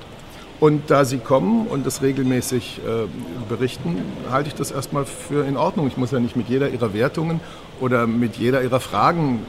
Und 0.61 0.91
da 0.91 1.05
Sie 1.05 1.19
kommen 1.19 1.69
und 1.69 1.87
das 1.87 2.03
regelmäßig 2.03 2.81
äh, 2.85 3.07
berichten, 3.49 4.03
halte 4.31 4.49
ich 4.49 4.57
das 4.57 4.73
erstmal 4.73 5.05
für 5.05 5.47
in 5.47 5.57
Ordnung. 5.57 5.87
Ich 5.87 5.97
muss 5.97 6.11
ja 6.11 6.19
nicht 6.19 6.35
mit 6.35 6.49
jeder 6.49 6.69
Ihrer 6.71 6.93
Wertungen 6.95 7.41
oder 7.81 8.09
mit 8.09 8.37
jeder 8.37 8.62
Ihrer 8.62 8.81
Fragen 8.81 9.47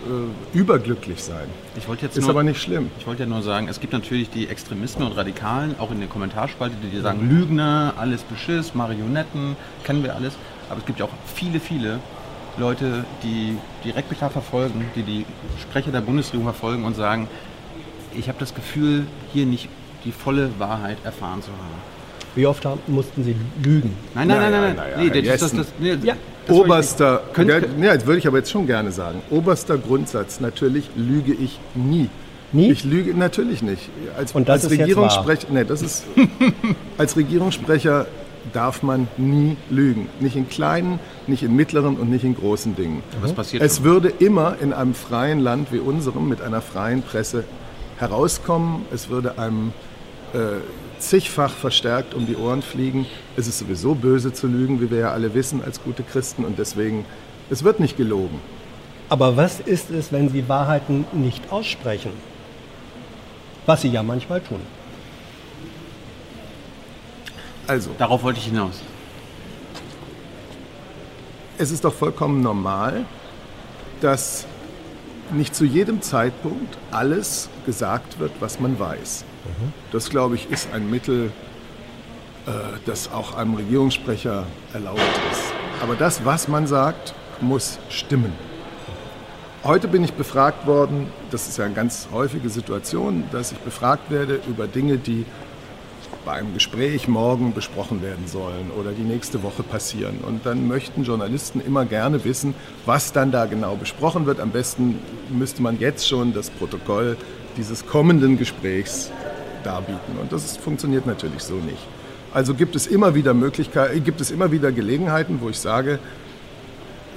äh, 0.53 0.57
überglücklich 0.57 1.23
sein. 1.23 1.47
Ich 1.75 1.87
wollte 1.87 2.05
jetzt 2.05 2.15
Ist 2.15 2.25
nur, 2.25 2.31
aber 2.31 2.43
nicht 2.43 2.61
schlimm. 2.61 2.91
Ich 2.99 3.07
wollte 3.07 3.23
ja 3.23 3.29
nur 3.29 3.41
sagen, 3.41 3.67
es 3.67 3.79
gibt 3.79 3.91
natürlich 3.93 4.29
die 4.29 4.47
Extremisten 4.47 5.01
und 5.01 5.13
Radikalen, 5.13 5.75
auch 5.79 5.89
in 5.89 5.99
der 5.99 6.09
Kommentarspalte, 6.09 6.75
die 6.83 6.89
dir 6.89 7.01
sagen, 7.01 7.27
Lügner, 7.27 7.95
alles 7.97 8.21
Beschiss, 8.21 8.75
Marionetten, 8.75 9.55
kennen 9.83 10.03
wir 10.03 10.15
alles. 10.15 10.35
Aber 10.69 10.79
es 10.79 10.85
gibt 10.85 10.99
ja 10.99 11.05
auch 11.05 11.13
viele, 11.33 11.59
viele 11.59 11.99
Leute, 12.57 13.03
die 13.23 13.57
die 13.83 13.89
RecPK 13.89 14.29
verfolgen, 14.29 14.85
die 14.95 15.01
die 15.01 15.25
Sprecher 15.59 15.91
der 15.91 16.01
Bundesregierung 16.01 16.45
verfolgen 16.45 16.83
und 16.83 16.95
sagen, 16.95 17.27
ich 18.15 18.27
habe 18.27 18.37
das 18.39 18.53
Gefühl, 18.53 19.07
hier 19.33 19.47
nicht 19.47 19.69
die 20.05 20.11
volle 20.11 20.49
Wahrheit 20.57 20.97
erfahren 21.03 21.41
zu 21.41 21.49
haben. 21.51 21.99
Wie 22.35 22.45
oft 22.45 22.63
haben, 22.65 22.79
mussten 22.87 23.23
Sie 23.23 23.35
lügen? 23.63 23.95
Nein, 24.13 24.27
nein, 24.27 24.51
nein, 24.51 24.75
nein. 24.75 24.89
Nee, 24.97 25.21
das, 25.21 25.39
das, 25.39 25.51
das, 25.51 25.67
nee, 25.79 25.97
Oberster, 26.47 27.21
ja, 27.37 27.95
das 27.95 28.05
würde 28.05 28.19
ich 28.19 28.27
aber 28.27 28.37
jetzt 28.37 28.51
schon 28.51 28.65
gerne 28.65 28.91
sagen. 28.91 29.21
Oberster 29.29 29.77
Grundsatz, 29.77 30.39
natürlich 30.39 30.89
lüge 30.95 31.33
ich 31.33 31.59
nie. 31.75 32.09
Nie? 32.51 32.71
Ich 32.71 32.83
lüge 32.83 33.13
natürlich 33.13 33.61
nicht. 33.61 33.89
Als, 34.17 34.33
Und 34.33 34.49
das 34.49 34.55
als 34.55 34.63
ist 34.65 34.71
jetzt 34.71 34.81
Regierungssprecher, 34.81 35.47
nee, 35.51 35.63
das 35.63 35.81
ist 35.81 36.05
als 36.97 37.15
Regierungssprecher 37.15 38.07
darf 38.53 38.81
man 38.81 39.07
nie 39.17 39.57
lügen. 39.69 40.07
Nicht 40.19 40.35
in 40.35 40.49
kleinen, 40.49 40.99
nicht 41.27 41.43
in 41.43 41.55
mittleren 41.55 41.97
und 41.97 42.09
nicht 42.09 42.23
in 42.23 42.35
großen 42.35 42.75
Dingen. 42.75 43.03
Was 43.21 43.33
passiert? 43.33 43.61
Es 43.61 43.77
schon? 43.77 43.85
würde 43.85 44.13
immer 44.19 44.55
in 44.59 44.73
einem 44.73 44.95
freien 44.95 45.39
Land 45.39 45.71
wie 45.71 45.79
unserem 45.79 46.27
mit 46.27 46.41
einer 46.41 46.61
freien 46.61 47.03
Presse 47.03 47.43
herauskommen. 47.97 48.85
Es 48.91 49.09
würde 49.09 49.37
einem 49.37 49.73
äh, 50.33 50.59
zigfach 50.99 51.51
verstärkt 51.51 52.13
um 52.13 52.25
die 52.25 52.35
Ohren 52.35 52.61
fliegen. 52.61 53.05
Es 53.35 53.47
ist 53.47 53.59
sowieso 53.59 53.95
böse 53.95 54.33
zu 54.33 54.47
lügen, 54.47 54.81
wie 54.81 54.91
wir 54.91 54.99
ja 54.99 55.11
alle 55.11 55.33
wissen 55.33 55.63
als 55.63 55.81
gute 55.81 56.03
Christen. 56.03 56.45
Und 56.45 56.59
deswegen, 56.59 57.05
es 57.49 57.63
wird 57.63 57.79
nicht 57.79 57.97
gelogen. 57.97 58.39
Aber 59.09 59.37
was 59.37 59.59
ist 59.59 59.89
es, 59.89 60.11
wenn 60.11 60.29
Sie 60.29 60.47
Wahrheiten 60.47 61.05
nicht 61.13 61.51
aussprechen? 61.51 62.11
Was 63.65 63.81
Sie 63.81 63.89
ja 63.89 64.03
manchmal 64.03 64.41
tun. 64.41 64.59
Also, 67.65 67.91
Darauf 67.97 68.23
wollte 68.23 68.39
ich 68.39 68.45
hinaus. 68.45 68.81
es 71.59 71.71
ist 71.71 71.83
doch 71.83 71.93
vollkommen 71.93 72.41
normal, 72.41 73.05
dass 74.01 74.45
nicht 75.31 75.53
zu 75.53 75.65
jedem 75.65 76.01
Zeitpunkt 76.01 76.77
alles 76.89 77.49
gesagt 77.65 78.17
wird, 78.19 78.31
was 78.39 78.59
man 78.59 78.79
weiß. 78.79 79.25
Das, 79.91 80.09
glaube 80.09 80.35
ich, 80.35 80.49
ist 80.49 80.73
ein 80.73 80.89
Mittel, 80.89 81.31
äh, 82.45 82.51
das 82.85 83.11
auch 83.11 83.35
einem 83.35 83.55
Regierungssprecher 83.55 84.45
erlaubt 84.73 84.99
ist. 85.31 85.53
Aber 85.81 85.95
das, 85.95 86.25
was 86.25 86.47
man 86.47 86.67
sagt, 86.67 87.13
muss 87.41 87.79
stimmen. 87.89 88.33
Heute 89.63 89.87
bin 89.87 90.03
ich 90.03 90.13
befragt 90.13 90.67
worden, 90.67 91.07
das 91.31 91.47
ist 91.47 91.57
ja 91.57 91.65
eine 91.65 91.73
ganz 91.73 92.07
häufige 92.13 92.49
Situation, 92.49 93.25
dass 93.31 93.51
ich 93.51 93.57
befragt 93.59 94.09
werde 94.09 94.39
über 94.47 94.67
Dinge, 94.67 94.97
die 94.97 95.25
bei 96.25 96.33
einem 96.33 96.53
Gespräch 96.53 97.07
morgen 97.07 97.53
besprochen 97.53 98.01
werden 98.01 98.27
sollen 98.27 98.71
oder 98.79 98.91
die 98.91 99.03
nächste 99.03 99.41
Woche 99.43 99.63
passieren. 99.63 100.19
Und 100.19 100.45
dann 100.45 100.67
möchten 100.67 101.03
Journalisten 101.03 101.59
immer 101.59 101.85
gerne 101.85 102.23
wissen, 102.23 102.53
was 102.85 103.11
dann 103.11 103.31
da 103.31 103.45
genau 103.45 103.75
besprochen 103.75 104.25
wird. 104.25 104.39
Am 104.39 104.51
besten 104.51 104.99
müsste 105.29 105.61
man 105.61 105.79
jetzt 105.79 106.07
schon 106.07 106.33
das 106.33 106.49
Protokoll 106.49 107.17
dieses 107.57 107.85
kommenden 107.85 108.37
Gesprächs 108.37 109.11
darbieten. 109.63 110.17
Und 110.21 110.31
das 110.31 110.57
funktioniert 110.57 111.05
natürlich 111.05 111.43
so 111.43 111.55
nicht. 111.55 111.85
Also 112.33 112.53
gibt 112.53 112.75
es 112.75 112.87
immer 112.87 113.15
wieder 113.15 113.33
Möglichkeiten, 113.33 114.03
gibt 114.03 114.21
es 114.21 114.31
immer 114.31 114.51
wieder 114.51 114.71
Gelegenheiten, 114.71 115.39
wo 115.41 115.49
ich 115.49 115.59
sage, 115.59 115.99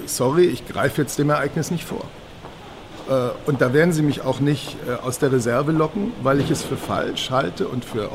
sorry, 0.07 0.47
ich 0.47 0.67
greife 0.67 1.03
jetzt 1.03 1.19
dem 1.19 1.31
Ereignis 1.31 1.71
nicht 1.71 1.85
vor. 1.85 2.05
Äh, 3.09 3.31
Und 3.47 3.61
da 3.61 3.73
werden 3.73 3.93
Sie 3.93 4.03
mich 4.03 4.23
auch 4.23 4.41
nicht 4.41 4.77
äh, 4.89 4.95
aus 5.05 5.19
der 5.19 5.33
Reserve 5.33 5.73
locken, 5.73 6.13
weil 6.23 6.41
ich 6.41 6.51
es 6.51 6.63
für 6.63 6.77
falsch 6.77 7.31
halte 7.31 7.69
und 7.69 7.85
für 7.85 8.09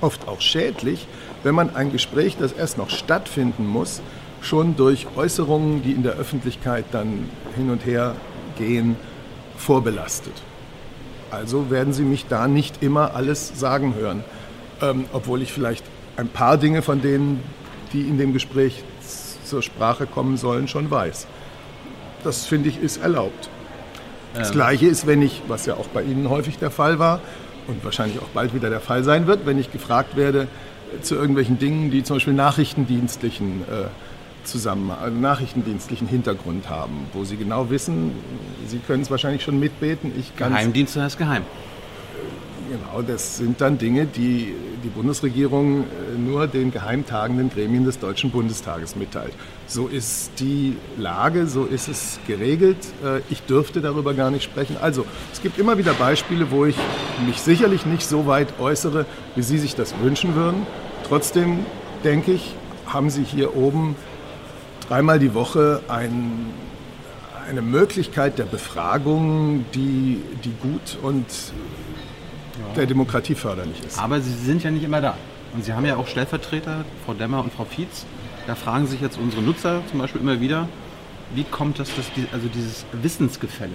oft 0.00 0.26
auch 0.28 0.40
schädlich, 0.40 1.06
wenn 1.44 1.54
man 1.54 1.76
ein 1.76 1.92
Gespräch, 1.92 2.36
das 2.38 2.52
erst 2.52 2.78
noch 2.78 2.90
stattfinden 2.90 3.66
muss, 3.66 4.00
schon 4.40 4.76
durch 4.76 5.06
Äußerungen, 5.16 5.82
die 5.82 5.92
in 5.92 6.02
der 6.02 6.14
Öffentlichkeit 6.14 6.84
dann 6.92 7.28
hin 7.56 7.70
und 7.70 7.86
her 7.86 8.14
gehen, 8.58 8.96
vorbelastet. 9.56 10.34
Also 11.34 11.70
werden 11.70 11.92
Sie 11.92 12.04
mich 12.04 12.26
da 12.28 12.48
nicht 12.48 12.82
immer 12.82 13.14
alles 13.14 13.58
sagen 13.58 13.94
hören, 13.94 14.24
ähm, 14.80 15.04
obwohl 15.12 15.42
ich 15.42 15.52
vielleicht 15.52 15.84
ein 16.16 16.28
paar 16.28 16.56
Dinge 16.56 16.82
von 16.82 17.02
denen, 17.02 17.42
die 17.92 18.02
in 18.02 18.18
dem 18.18 18.32
Gespräch 18.32 18.82
zur 19.44 19.62
Sprache 19.62 20.06
kommen 20.06 20.36
sollen, 20.36 20.68
schon 20.68 20.90
weiß. 20.90 21.26
Das 22.22 22.46
finde 22.46 22.68
ich 22.68 22.80
ist 22.80 22.98
erlaubt. 22.98 23.50
Das 24.34 24.50
Gleiche 24.50 24.86
ist, 24.86 25.06
wenn 25.06 25.22
ich, 25.22 25.42
was 25.46 25.64
ja 25.66 25.74
auch 25.74 25.86
bei 25.88 26.02
Ihnen 26.02 26.28
häufig 26.28 26.58
der 26.58 26.72
Fall 26.72 26.98
war 26.98 27.20
und 27.68 27.84
wahrscheinlich 27.84 28.18
auch 28.18 28.28
bald 28.34 28.52
wieder 28.52 28.68
der 28.68 28.80
Fall 28.80 29.04
sein 29.04 29.28
wird, 29.28 29.46
wenn 29.46 29.58
ich 29.58 29.70
gefragt 29.70 30.16
werde 30.16 30.48
zu 31.02 31.14
irgendwelchen 31.14 31.58
Dingen, 31.58 31.90
die 31.90 32.02
zum 32.02 32.16
Beispiel 32.16 32.32
nachrichtendienstlichen 32.32 33.62
äh, 33.62 33.86
zusammen, 34.44 34.90
also 34.90 35.16
nachrichtendienstlichen 35.16 36.06
Hintergrund 36.06 36.68
haben, 36.68 37.06
wo 37.12 37.24
Sie 37.24 37.36
genau 37.36 37.70
wissen, 37.70 38.12
Sie 38.66 38.78
können 38.78 39.02
es 39.02 39.10
wahrscheinlich 39.10 39.42
schon 39.42 39.58
mitbeten, 39.58 40.12
ich 40.18 40.36
kann 40.36 40.52
Geheimdienste 40.52 41.02
heißt 41.02 41.18
geheim. 41.18 41.42
Genau, 42.70 43.02
das 43.02 43.36
sind 43.36 43.60
dann 43.60 43.78
Dinge, 43.78 44.06
die 44.06 44.54
die 44.84 44.88
Bundesregierung 44.88 45.82
äh, 45.82 46.18
nur 46.18 46.46
den 46.46 46.70
geheimtagenden 46.70 47.50
Gremien 47.50 47.84
des 47.84 47.98
Deutschen 47.98 48.30
Bundestages 48.30 48.96
mitteilt. 48.96 49.32
So 49.66 49.86
ist 49.88 50.32
die 50.38 50.76
Lage, 50.98 51.46
so 51.46 51.64
ist 51.64 51.88
es 51.88 52.20
geregelt. 52.26 52.76
Äh, 53.04 53.20
Ich 53.30 53.42
dürfte 53.42 53.80
darüber 53.80 54.12
gar 54.14 54.30
nicht 54.30 54.44
sprechen. 54.44 54.76
Also, 54.80 55.06
es 55.32 55.40
gibt 55.42 55.58
immer 55.58 55.78
wieder 55.78 55.94
Beispiele, 55.94 56.50
wo 56.50 56.66
ich 56.66 56.76
mich 57.26 57.40
sicherlich 57.40 57.86
nicht 57.86 58.06
so 58.06 58.26
weit 58.26 58.60
äußere, 58.60 59.06
wie 59.34 59.42
Sie 59.42 59.58
sich 59.58 59.74
das 59.74 59.94
wünschen 60.02 60.34
würden. 60.34 60.66
Trotzdem 61.08 61.60
denke 62.04 62.32
ich, 62.32 62.54
haben 62.86 63.08
Sie 63.08 63.24
hier 63.24 63.56
oben 63.56 63.96
dreimal 64.88 65.18
die 65.18 65.34
Woche 65.34 65.82
ein, 65.88 66.46
eine 67.48 67.62
Möglichkeit 67.62 68.38
der 68.38 68.44
Befragung, 68.44 69.64
die, 69.74 70.20
die 70.44 70.52
gut 70.60 70.98
und 71.02 71.26
der 72.76 72.86
Demokratie 72.86 73.34
förderlich 73.34 73.82
ist. 73.84 73.98
Aber 73.98 74.20
sie 74.20 74.32
sind 74.32 74.62
ja 74.62 74.70
nicht 74.70 74.84
immer 74.84 75.00
da. 75.00 75.16
Und 75.54 75.64
sie 75.64 75.72
haben 75.72 75.86
ja 75.86 75.96
auch 75.96 76.06
Stellvertreter, 76.06 76.84
Frau 77.04 77.14
Demmer 77.14 77.42
und 77.42 77.52
Frau 77.52 77.64
Fietz. 77.64 78.06
Da 78.46 78.54
fragen 78.54 78.86
sich 78.86 79.00
jetzt 79.00 79.18
unsere 79.18 79.42
Nutzer 79.42 79.82
zum 79.90 80.00
Beispiel 80.00 80.20
immer 80.20 80.40
wieder, 80.40 80.68
wie 81.34 81.44
kommt 81.44 81.78
das, 81.78 81.94
dass 81.94 82.12
die, 82.12 82.26
also 82.32 82.48
dieses 82.48 82.84
Wissensgefälle? 82.92 83.72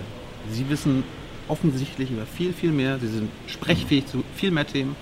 Sie 0.51 0.69
wissen 0.69 1.03
offensichtlich 1.47 2.11
über 2.11 2.25
viel, 2.25 2.53
viel 2.53 2.71
mehr. 2.71 2.99
Sie 2.99 3.07
sind 3.07 3.29
sprechfähig 3.47 4.07
zu 4.07 4.23
viel 4.35 4.51
mehr 4.51 4.67
Themen 4.67 4.95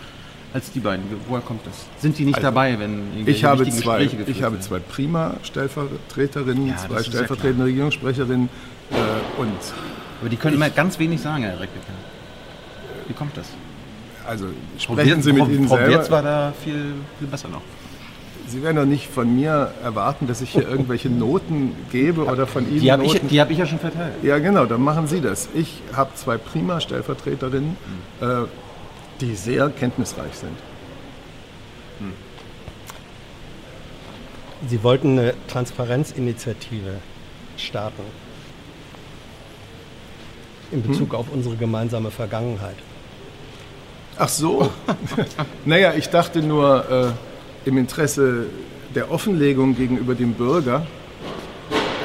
als 0.53 0.71
die 0.71 0.79
beiden. 0.79 1.05
Woher 1.27 1.41
kommt 1.41 1.65
das? 1.65 1.85
Sind 1.99 2.17
die 2.17 2.25
nicht 2.25 2.35
Also, 2.35 2.47
dabei, 2.47 2.79
wenn 2.79 3.01
Ich 3.25 3.43
habe, 3.43 3.67
zwei, 3.69 4.09
ich 4.25 4.43
habe 4.43 4.59
zwei 4.59 4.79
prima 4.79 5.35
Stellvertreterinnen, 5.43 6.69
Ja, 6.69 6.77
zwei 6.77 6.95
ja 6.95 7.03
stellvertretende 7.03 7.65
Regierungssprecherinnen 7.65 8.49
äh, 8.91 9.41
und 9.41 9.51
Aber 10.21 10.29
die 10.29 10.37
können 10.37 10.55
immer 10.55 10.69
ganz 10.69 10.97
wenig 10.99 11.21
sagen, 11.21 11.43
Herr 11.43 11.59
Reckecker. 11.59 11.93
Wie 13.07 13.13
kommt 13.13 13.35
das? 13.37 13.47
also 14.27 14.47
sprechen 14.77 15.21
Sie 15.21 15.31
mit 15.31 15.43
Frau, 15.43 15.49
Ihnen 15.49 15.67
Frau 15.67 15.77
selber. 15.77 15.93
Wirtz 15.93 16.11
war 16.11 16.21
da 16.21 16.53
viel, 16.63 16.93
viel 17.17 17.27
besser 17.27 17.47
noch. 17.47 17.61
Sie 18.47 18.63
werden 18.63 18.77
doch 18.77 18.85
nicht 18.85 19.07
von 19.07 19.35
mir 19.35 19.71
erwarten, 19.83 20.27
dass 20.27 20.41
ich 20.41 20.51
hier 20.51 20.67
irgendwelche 20.69 21.09
Noten 21.09 21.73
gebe 21.91 22.25
oder 22.25 22.47
von 22.47 22.67
Ihnen 22.69 22.79
Die 22.79 22.91
habe 22.91 23.05
ich, 23.05 23.19
die 23.19 23.41
hab 23.41 23.49
ich 23.49 23.57
ja 23.57 23.65
schon 23.65 23.79
verteilt. 23.79 24.13
Ja, 24.23 24.39
genau, 24.39 24.65
dann 24.65 24.81
machen 24.81 25.07
Sie 25.07 25.21
das. 25.21 25.49
Ich 25.53 25.81
habe 25.93 26.11
zwei 26.15 26.37
prima 26.37 26.79
Stellvertreterinnen, 26.79 27.75
äh, 28.21 28.25
die 29.21 29.35
sehr 29.35 29.69
kenntnisreich 29.69 30.33
sind. 30.33 30.57
Sie 34.67 34.83
wollten 34.83 35.19
eine 35.19 35.33
Transparenzinitiative 35.47 36.99
starten 37.57 38.03
in 40.71 40.83
Bezug 40.83 41.13
auf 41.13 41.27
unsere 41.31 41.55
gemeinsame 41.55 42.11
Vergangenheit. 42.11 42.75
Ach 44.17 44.27
so. 44.27 44.69
naja, 45.65 45.93
ich 45.95 46.09
dachte 46.09 46.41
nur 46.41 47.15
äh, 47.65 47.69
im 47.69 47.77
Interesse 47.77 48.47
der 48.95 49.11
Offenlegung 49.11 49.75
gegenüber 49.75 50.15
dem 50.15 50.33
Bürger, 50.33 50.85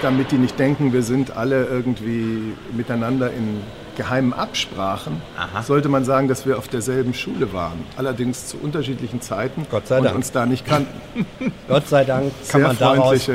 damit 0.02 0.30
die 0.30 0.36
nicht 0.36 0.58
denken, 0.58 0.92
wir 0.92 1.02
sind 1.02 1.36
alle 1.36 1.64
irgendwie 1.64 2.54
miteinander 2.76 3.32
in 3.32 3.62
geheimen 3.96 4.32
Absprachen, 4.32 5.20
Aha. 5.36 5.62
sollte 5.62 5.88
man 5.88 6.04
sagen, 6.04 6.28
dass 6.28 6.46
wir 6.46 6.58
auf 6.58 6.68
derselben 6.68 7.14
Schule 7.14 7.52
waren. 7.52 7.80
Allerdings 7.96 8.46
zu 8.46 8.56
unterschiedlichen 8.62 9.20
Zeiten 9.20 9.66
Gott 9.70 9.86
sei 9.88 9.98
und 9.98 10.04
Dank. 10.04 10.16
uns 10.16 10.32
da 10.32 10.46
nicht 10.46 10.66
kannten. 10.66 11.00
Gott 11.68 11.88
sei 11.88 12.04
Dank 12.04 12.32
kann 12.48 12.62
man 12.62 12.78
daraus, 12.78 13.30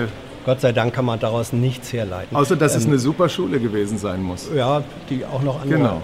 Gott 0.46 0.62
sei 0.62 0.72
Dank 0.72 0.94
kann 0.94 1.06
man 1.06 1.20
daraus 1.20 1.54
nichts 1.54 1.92
herleiten. 1.94 2.36
Außer, 2.36 2.56
dass 2.56 2.76
es 2.76 2.86
Ähm, 2.86 2.92
eine 2.92 3.00
super 3.00 3.30
Schule 3.30 3.60
gewesen 3.60 3.98
sein 3.98 4.22
muss. 4.24 4.50
ja, 4.56 4.82
die 5.10 5.26
auch 5.26 5.42
noch 5.44 5.62
andere, 5.62 5.78
Genau. 5.78 6.02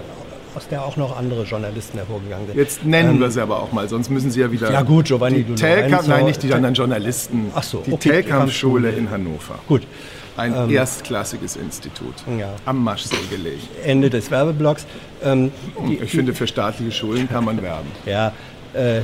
aus 0.56 0.68
der 0.68 0.84
auch 0.84 0.98
noch 0.98 1.18
andere 1.18 1.44
Journalisten 1.44 1.98
hervorgegangen 1.98 2.48
sind. 2.48 2.58
Jetzt 2.58 2.84
nennen 2.86 3.20
wir 3.20 3.32
sie 3.32 3.42
aber 3.42 3.60
auch 3.62 3.72
mal, 3.72 3.88
sonst 3.88 4.10
müssen 4.10 4.32
sie 4.32 4.42
ja 4.42 4.52
wieder... 4.52 4.68
Ähm, 4.68 4.74
Ja 4.74 4.82
gut, 4.82 5.06
Giovanni 5.06 5.38
die 5.38 5.44
Di 5.46 5.56
Telkamp, 5.56 6.08
Nein, 6.08 6.26
nicht 6.26 6.44
die 6.44 6.54
anderen 6.54 6.76
Journalisten. 6.76 7.52
Ach 7.56 7.64
so, 7.64 7.80
die 7.86 7.94
okay, 7.94 8.10
Telkamp-Schule 8.10 8.90
Telkamp-Schule. 8.90 8.90
in 8.92 9.10
Hannover. 9.10 9.56
Gut, 9.68 9.88
Ein 10.36 10.70
erstklassiges 10.70 11.56
Institut. 11.56 12.16
Ja. 12.40 12.56
Am 12.66 12.84
Maschsee 12.84 13.16
gelegen. 13.30 13.62
Ende 13.84 14.10
des 14.10 14.32
Werbeblocks. 14.32 14.86
Ähm, 15.24 15.52
die, 15.88 15.98
Ich 15.98 16.12
finde, 16.12 16.34
für 16.34 16.48
staatliche 16.48 16.92
Schulen 16.92 17.30
kann 17.30 17.46
man 17.46 17.62
werben. 17.62 17.92
Ja, 18.06 18.34
äh, 18.74 19.02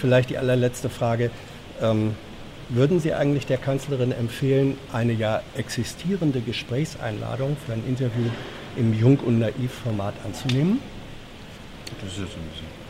vielleicht 0.00 0.30
die 0.30 0.38
allerletzte 0.38 0.88
Frage. 0.88 1.30
Ähm, 1.80 2.14
würden 2.68 3.00
Sie 3.00 3.14
eigentlich 3.14 3.46
der 3.46 3.58
Kanzlerin 3.58 4.12
empfehlen, 4.12 4.76
eine 4.92 5.12
ja 5.12 5.40
existierende 5.56 6.40
Gesprächseinladung 6.40 7.56
für 7.64 7.72
ein 7.72 7.84
Interview 7.86 8.28
im 8.76 8.92
Jung- 8.92 9.18
und 9.18 9.38
Naiv-Format 9.38 10.14
anzunehmen? 10.24 10.80
Das 12.02 12.12
ist 12.12 12.18
ein 12.18 12.24
bisschen. 12.24 12.85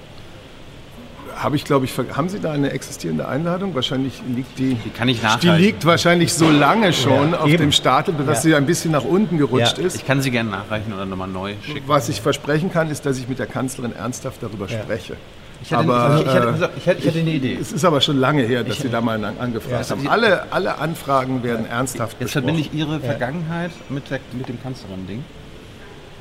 Habe 1.35 1.57
ich, 1.57 1.65
glaube 1.65 1.85
ich, 1.85 1.93
haben 2.15 2.29
Sie 2.29 2.41
da 2.41 2.53
eine 2.53 2.71
existierende 2.71 3.27
Einladung? 3.29 3.75
Wahrscheinlich 3.75 4.23
liegt 4.35 4.59
die. 4.59 4.75
Die 4.75 4.91
kann 4.91 5.09
ich 5.09 5.21
Die 5.21 5.25
nachreichen. 5.27 5.57
liegt 5.57 5.85
wahrscheinlich 5.85 6.33
so 6.33 6.49
lange 6.51 6.93
schon 6.93 7.33
Ja, 7.33 7.39
auf 7.41 7.49
eben. 7.49 7.59
dem 7.59 7.73
Stapel, 7.73 8.15
dass 8.27 8.39
Ja. 8.39 8.51
sie 8.51 8.55
ein 8.55 8.67
bisschen 8.67 8.93
nach 8.93 9.05
unten 9.05 9.39
gerutscht 9.39 9.79
Ja. 9.79 9.85
ist. 9.85 9.97
Ich 9.97 10.07
kann 10.07 10.23
sie 10.23 10.31
gerne 10.31 10.51
nachreichen 10.51 10.93
oder 10.93 11.05
nochmal 11.07 11.29
neu 11.29 11.55
schicken. 11.63 11.83
Was 11.87 12.09
ich 12.09 12.21
versprechen 12.21 12.73
kann, 12.73 12.91
ist, 12.91 13.05
dass 13.07 13.19
ich 13.19 13.29
mit 13.29 13.39
der 13.39 13.47
Kanzlerin 13.47 13.95
ernsthaft 13.95 14.43
darüber 14.43 14.69
spreche. 14.69 15.17
Ich 15.63 15.71
hätte, 15.71 15.81
Aber, 15.81 16.17
ich, 16.21 16.27
ich, 16.27 16.35
äh, 16.35 16.41
pass 16.41 16.63
auf, 16.63 16.71
ich, 16.77 16.87
hätte, 16.87 16.99
ich 17.01 17.07
hätte 17.07 17.19
eine 17.21 17.31
Idee. 17.31 17.59
Es 17.61 17.73
ist 17.73 17.85
aber 17.85 18.01
schon 18.03 18.19
lange 18.19 18.43
her, 18.43 18.63
dass 18.63 18.79
Sie 18.79 18.91
da 18.91 19.01
mal 19.01 19.23
an- 19.25 19.39
angefragt 19.39 19.89
Ja, 19.89 19.97
haben. 19.97 20.07
Alle, 20.09 20.53
alle 20.53 20.79
Anfragen 20.79 21.43
werden 21.43 21.67
ernsthaft 21.67 22.17
Jetzt 22.21 22.33
verbinde 22.33 22.61
besprochen. 22.61 22.77
ich 22.77 22.81
Ihre 22.89 23.01
Vergangenheit 23.01 23.71
mit, 23.89 24.11
der, 24.11 24.21
mit 24.33 24.49
dem 24.49 24.63
Kanzlerin-Ding. 24.63 25.25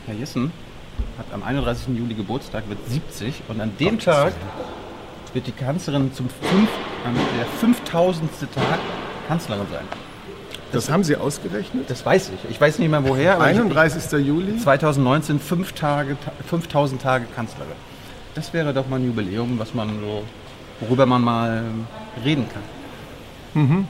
Herr 0.08 0.16
Jessen 0.16 0.52
hat 1.18 1.26
am 1.34 1.44
31. 1.44 1.98
Juli 1.98 2.14
Geburtstag, 2.14 2.64
wird 2.70 2.80
70 2.88 3.42
und 3.50 3.60
an 3.60 3.72
dem 3.80 4.00
Tag 4.00 4.32
wird 5.36 5.48
die 5.48 5.52
Kanzlerin 5.52 6.12
zum 6.14 6.30
fünf, 6.30 6.70
der 7.38 7.46
5000. 7.60 8.32
Tag 8.56 8.80
Kanzlerin 9.28 9.68
sein. 9.72 9.84
Das 10.72 10.90
haben 10.90 11.04
Sie 11.04 11.16
ausgerechnet? 11.16 11.90
Das 11.90 12.06
weiß 12.06 12.32
ich. 12.34 12.50
Ich 12.50 12.60
weiß 12.60 12.80
nicht 12.80 12.90
mehr 12.90 13.04
woher, 13.08 13.36
aber 13.36 13.52
ich, 13.52 13.58
31. 13.60 14.26
Juli? 14.26 14.58
2019 14.58 15.40
fünf 15.40 15.74
Tage, 15.74 16.18
5000 16.48 17.02
Tage 17.02 17.26
Kanzlerin. 17.36 17.74
Das 18.34 18.54
wäre 18.54 18.74
doch 18.74 18.88
mal 18.88 18.98
ein 18.98 19.06
Jubiläum, 19.06 19.60
was 19.60 19.74
man 19.74 19.90
so, 20.00 20.24
worüber 20.80 21.06
man 21.06 21.22
mal 21.22 21.64
reden 22.24 22.48
kann. 22.50 23.88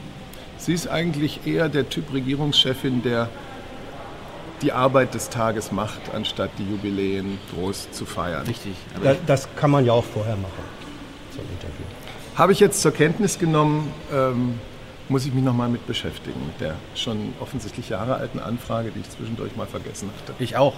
Sie 0.58 0.72
ist 0.72 0.86
eigentlich 0.88 1.46
eher 1.46 1.68
der 1.68 1.88
Typ 1.88 2.12
Regierungschefin, 2.12 3.02
der 3.02 3.28
die 4.62 4.72
Arbeit 4.72 5.14
des 5.14 5.28
Tages 5.28 5.72
macht, 5.72 6.14
anstatt 6.14 6.50
die 6.58 6.70
Jubiläen 6.70 7.38
groß 7.54 7.90
zu 7.90 8.06
feiern. 8.06 8.46
Richtig. 8.46 8.74
Aber 8.94 9.04
Da, 9.06 9.16
das 9.26 9.48
kann 9.56 9.70
man 9.70 9.84
ja 9.84 9.92
auch 9.92 10.04
vorher 10.04 10.36
machen, 10.36 10.62
so 11.36 11.42
ein 11.42 11.48
Interview. 11.52 11.84
Habe 12.34 12.52
ich 12.52 12.60
jetzt 12.60 12.82
zur 12.82 12.92
Kenntnis 12.92 13.38
genommen, 13.38 13.92
ähm, 14.12 14.58
muss 15.08 15.24
ich 15.24 15.32
mich 15.32 15.44
nochmal 15.44 15.68
mit 15.68 15.86
beschäftigen, 15.86 16.40
mit 16.46 16.60
der 16.60 16.74
schon 16.94 17.32
offensichtlich 17.40 17.88
Jahre 17.88 18.16
alten 18.16 18.40
Anfrage, 18.40 18.90
die 18.90 19.00
ich 19.00 19.10
zwischendurch 19.10 19.56
mal 19.56 19.66
vergessen 19.66 20.10
hatte. 20.18 20.34
ich 20.42 20.56
auch. 20.56 20.74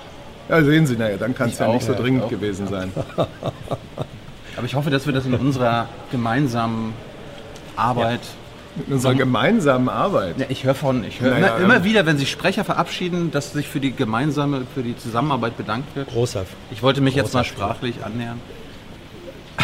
Ja, 0.49 0.63
sehen 0.63 0.87
Sie, 0.87 0.97
naja, 0.97 1.17
dann 1.17 1.35
kann 1.35 1.51
es 1.51 1.59
ja 1.59 1.67
auch, 1.67 1.75
nicht 1.75 1.85
so 1.85 1.93
ja, 1.93 1.99
dringend 1.99 2.29
gewesen 2.29 2.69
sein. 2.69 2.93
Aber 4.57 4.67
ich 4.67 4.75
hoffe, 4.75 4.91
dass 4.91 5.07
wir 5.07 5.13
das 5.13 5.27
in 5.27 5.35
unserer 5.35 5.89
gemeinsamen 6.11 6.95
Arbeit. 7.77 8.21
Mit 8.77 8.89
unserer 8.89 9.15
gemeinsamen 9.15 9.89
Arbeit. 9.89 10.39
Ja, 10.39 10.47
ich 10.49 10.65
höre 10.65 10.75
von, 10.75 11.05
ich 11.05 11.21
höre 11.21 11.33
Naja, 11.33 11.57
immer, 11.57 11.65
immer 11.65 11.77
ähm, 11.77 11.85
wieder, 11.85 12.07
wenn 12.07 12.17
sich 12.17 12.31
Sprecher 12.31 12.65
verabschieden, 12.65 13.31
dass 13.31 13.53
sich 13.53 13.69
für 13.69 13.81
die 13.81 13.93
gemeinsame, 13.93 14.63
für 14.75 14.83
die 14.83 14.97
Zusammenarbeit 14.97 15.57
bedankt 15.57 15.95
wird. 15.97 16.09
Großer. 16.09 16.45
Ich 16.71 16.83
wollte 16.83 17.01
mich 17.01 17.15
jetzt 17.15 17.27
Großer 17.27 17.39
mal 17.39 17.45
sprachlich 17.45 18.05
annähern. 18.05 18.41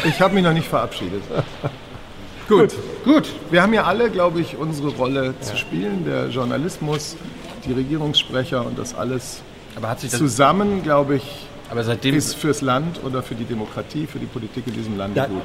Ich 0.05 0.21
habe 0.21 0.35
mich 0.35 0.45
noch 0.45 0.53
nicht 0.53 0.69
verabschiedet. 0.69 1.23
Gut, 2.49 2.75
gut. 3.05 3.29
Wir 3.51 3.63
haben 3.63 3.73
ja 3.73 3.85
alle, 3.85 4.11
glaube 4.11 4.41
ich, 4.41 4.57
unsere 4.57 4.89
Rolle 4.89 5.35
zu 5.41 5.57
spielen. 5.57 6.05
Der 6.05 6.29
Journalismus, 6.29 7.17
die 7.65 7.73
Regierungssprecher 7.73 8.65
und 8.67 8.79
das 8.79 8.95
alles 8.95 9.41
Aber 9.77 9.89
hat 9.89 10.01
sich 10.01 10.11
das, 10.11 10.19
zusammen, 10.19 10.83
glaube 10.83 11.17
ich, 11.17 11.47
aber 11.71 11.83
seitdem 11.85 12.15
ist 12.15 12.35
fürs 12.35 12.61
Land 12.61 13.03
oder 13.03 13.23
für 13.23 13.35
die 13.35 13.45
Demokratie, 13.45 14.07
für 14.07 14.19
die 14.19 14.27
Politik 14.27 14.67
in 14.67 14.75
diesem 14.75 14.99
Lande 14.99 15.15
Da, 15.15 15.27
gut. 15.27 15.43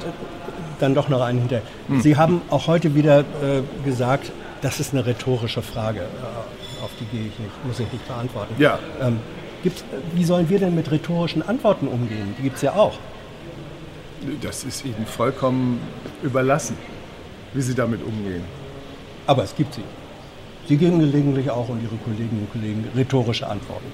dann 0.78 0.94
doch 0.94 1.08
noch 1.08 1.22
einen 1.22 1.38
hinterher. 1.40 1.64
Hm. 1.88 2.02
Sie 2.02 2.16
haben 2.16 2.42
auch 2.50 2.66
heute 2.66 2.94
wieder 2.94 3.20
äh, 3.20 3.62
gesagt, 3.84 4.30
das 4.60 4.78
ist 4.78 4.92
eine 4.92 5.06
rhetorische 5.06 5.62
Frage. 5.62 6.00
Äh, 6.00 6.84
auf 6.84 6.90
die 7.00 7.06
gehe 7.06 7.26
ich 7.28 7.38
nicht, 7.38 7.64
muss 7.66 7.80
ich 7.80 7.90
nicht 7.90 8.06
beantworten. 8.06 8.54
Ja. 8.58 8.78
Ähm, 9.00 9.20
wie 10.14 10.24
sollen 10.24 10.48
wir 10.48 10.58
denn 10.58 10.74
mit 10.74 10.90
rhetorischen 10.90 11.46
Antworten 11.46 11.88
umgehen? 11.88 12.34
Die 12.38 12.42
gibt 12.42 12.56
es 12.56 12.62
ja 12.62 12.72
auch. 12.74 12.98
Das 14.42 14.64
ist 14.64 14.84
Ihnen 14.84 15.06
vollkommen 15.06 15.80
überlassen, 16.22 16.76
wie 17.54 17.62
Sie 17.62 17.74
damit 17.74 18.02
umgehen. 18.02 18.44
Aber 19.26 19.44
es 19.44 19.54
gibt 19.54 19.74
sie. 19.74 19.82
Sie 20.68 20.76
geben 20.76 20.98
gelegentlich 20.98 21.50
auch 21.50 21.68
und 21.68 21.82
Ihre 21.82 21.96
Kolleginnen 21.96 22.42
und 22.42 22.52
Kollegen 22.52 22.84
rhetorische 22.94 23.48
Antworten. 23.48 23.86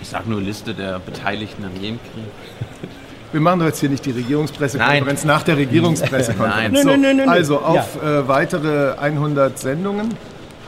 ich 0.00 0.08
sage 0.08 0.30
nur 0.30 0.40
Liste 0.40 0.74
der 0.74 0.98
Beteiligten 0.98 1.64
an 1.64 1.72
jedem 1.80 1.98
Krieg. 1.98 2.90
Wir 3.32 3.40
machen 3.40 3.60
doch 3.60 3.66
jetzt 3.66 3.80
hier 3.80 3.88
nicht 3.88 4.04
die 4.04 4.10
Regierungspressekonferenz 4.10 5.24
nach 5.24 5.42
der 5.42 5.56
Regierungspressekonferenz. 5.56 6.72
Nein. 6.74 6.82
So, 6.82 6.96
Nein, 6.96 7.16
nein. 7.18 7.28
Also 7.28 7.60
auf 7.60 8.02
äh, 8.02 8.28
weitere 8.28 8.92
100 8.98 9.58
Sendungen. 9.58 10.14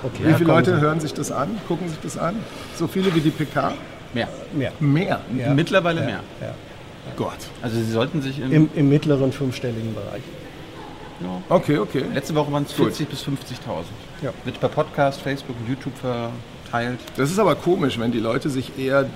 Okay. 0.02 0.18
Wie 0.18 0.23
viele 0.23 0.35
kommen 0.35 0.47
Leute 0.47 0.75
Sie. 0.76 0.80
hören 0.80 1.00
sich 1.00 1.14
das 1.14 1.30
an, 1.33 1.49
gucken 1.68 1.88
sich 1.88 1.99
das 2.02 2.16
an? 2.18 2.37
So 2.76 2.87
viele 2.87 3.14
wie 3.14 3.21
die 3.21 3.30
PK? 3.30 3.73
Mehr. 4.12 4.28
Mehr. 4.52 4.73
Mehr. 4.80 5.21
Ja. 5.37 5.52
Mittlerweile 5.52 6.02
mehr. 6.02 6.21
Ja. 7.07 7.13
Gott. 7.17 7.39
Also 7.63 7.77
Sie 7.77 7.91
sollten 7.91 8.23
sich 8.23 8.41
im, 8.41 8.53
Im, 8.53 8.71
Im 8.75 8.89
mittleren 8.89 9.33
fünfstelligen 9.33 9.95
Bereich. 9.95 10.23
Okay, 11.49 11.79
okay. 11.79 12.05
letzte 12.13 12.35
Woche 12.35 12.53
waren 12.53 12.64
es 12.64 12.77
Gut. 12.77 12.87
40 12.87 13.09
bis 13.09 13.23
50.000. 13.23 13.29
Ja. 14.23 14.33
Wird 14.45 14.61
per 14.61 14.69
Podcast, 14.69 15.21
Facebook 15.21 15.57
und 15.61 15.69
YouTube 15.69 15.95
verteilt. 15.97 16.99
Das 17.17 17.31
ist 17.31 17.38
aber 17.38 17.55
komisch, 17.55 17.99
wenn 17.99 18.12
die 18.12 18.19
Leute 18.19 18.51
sich 18.51 18.79
eher 18.79 19.07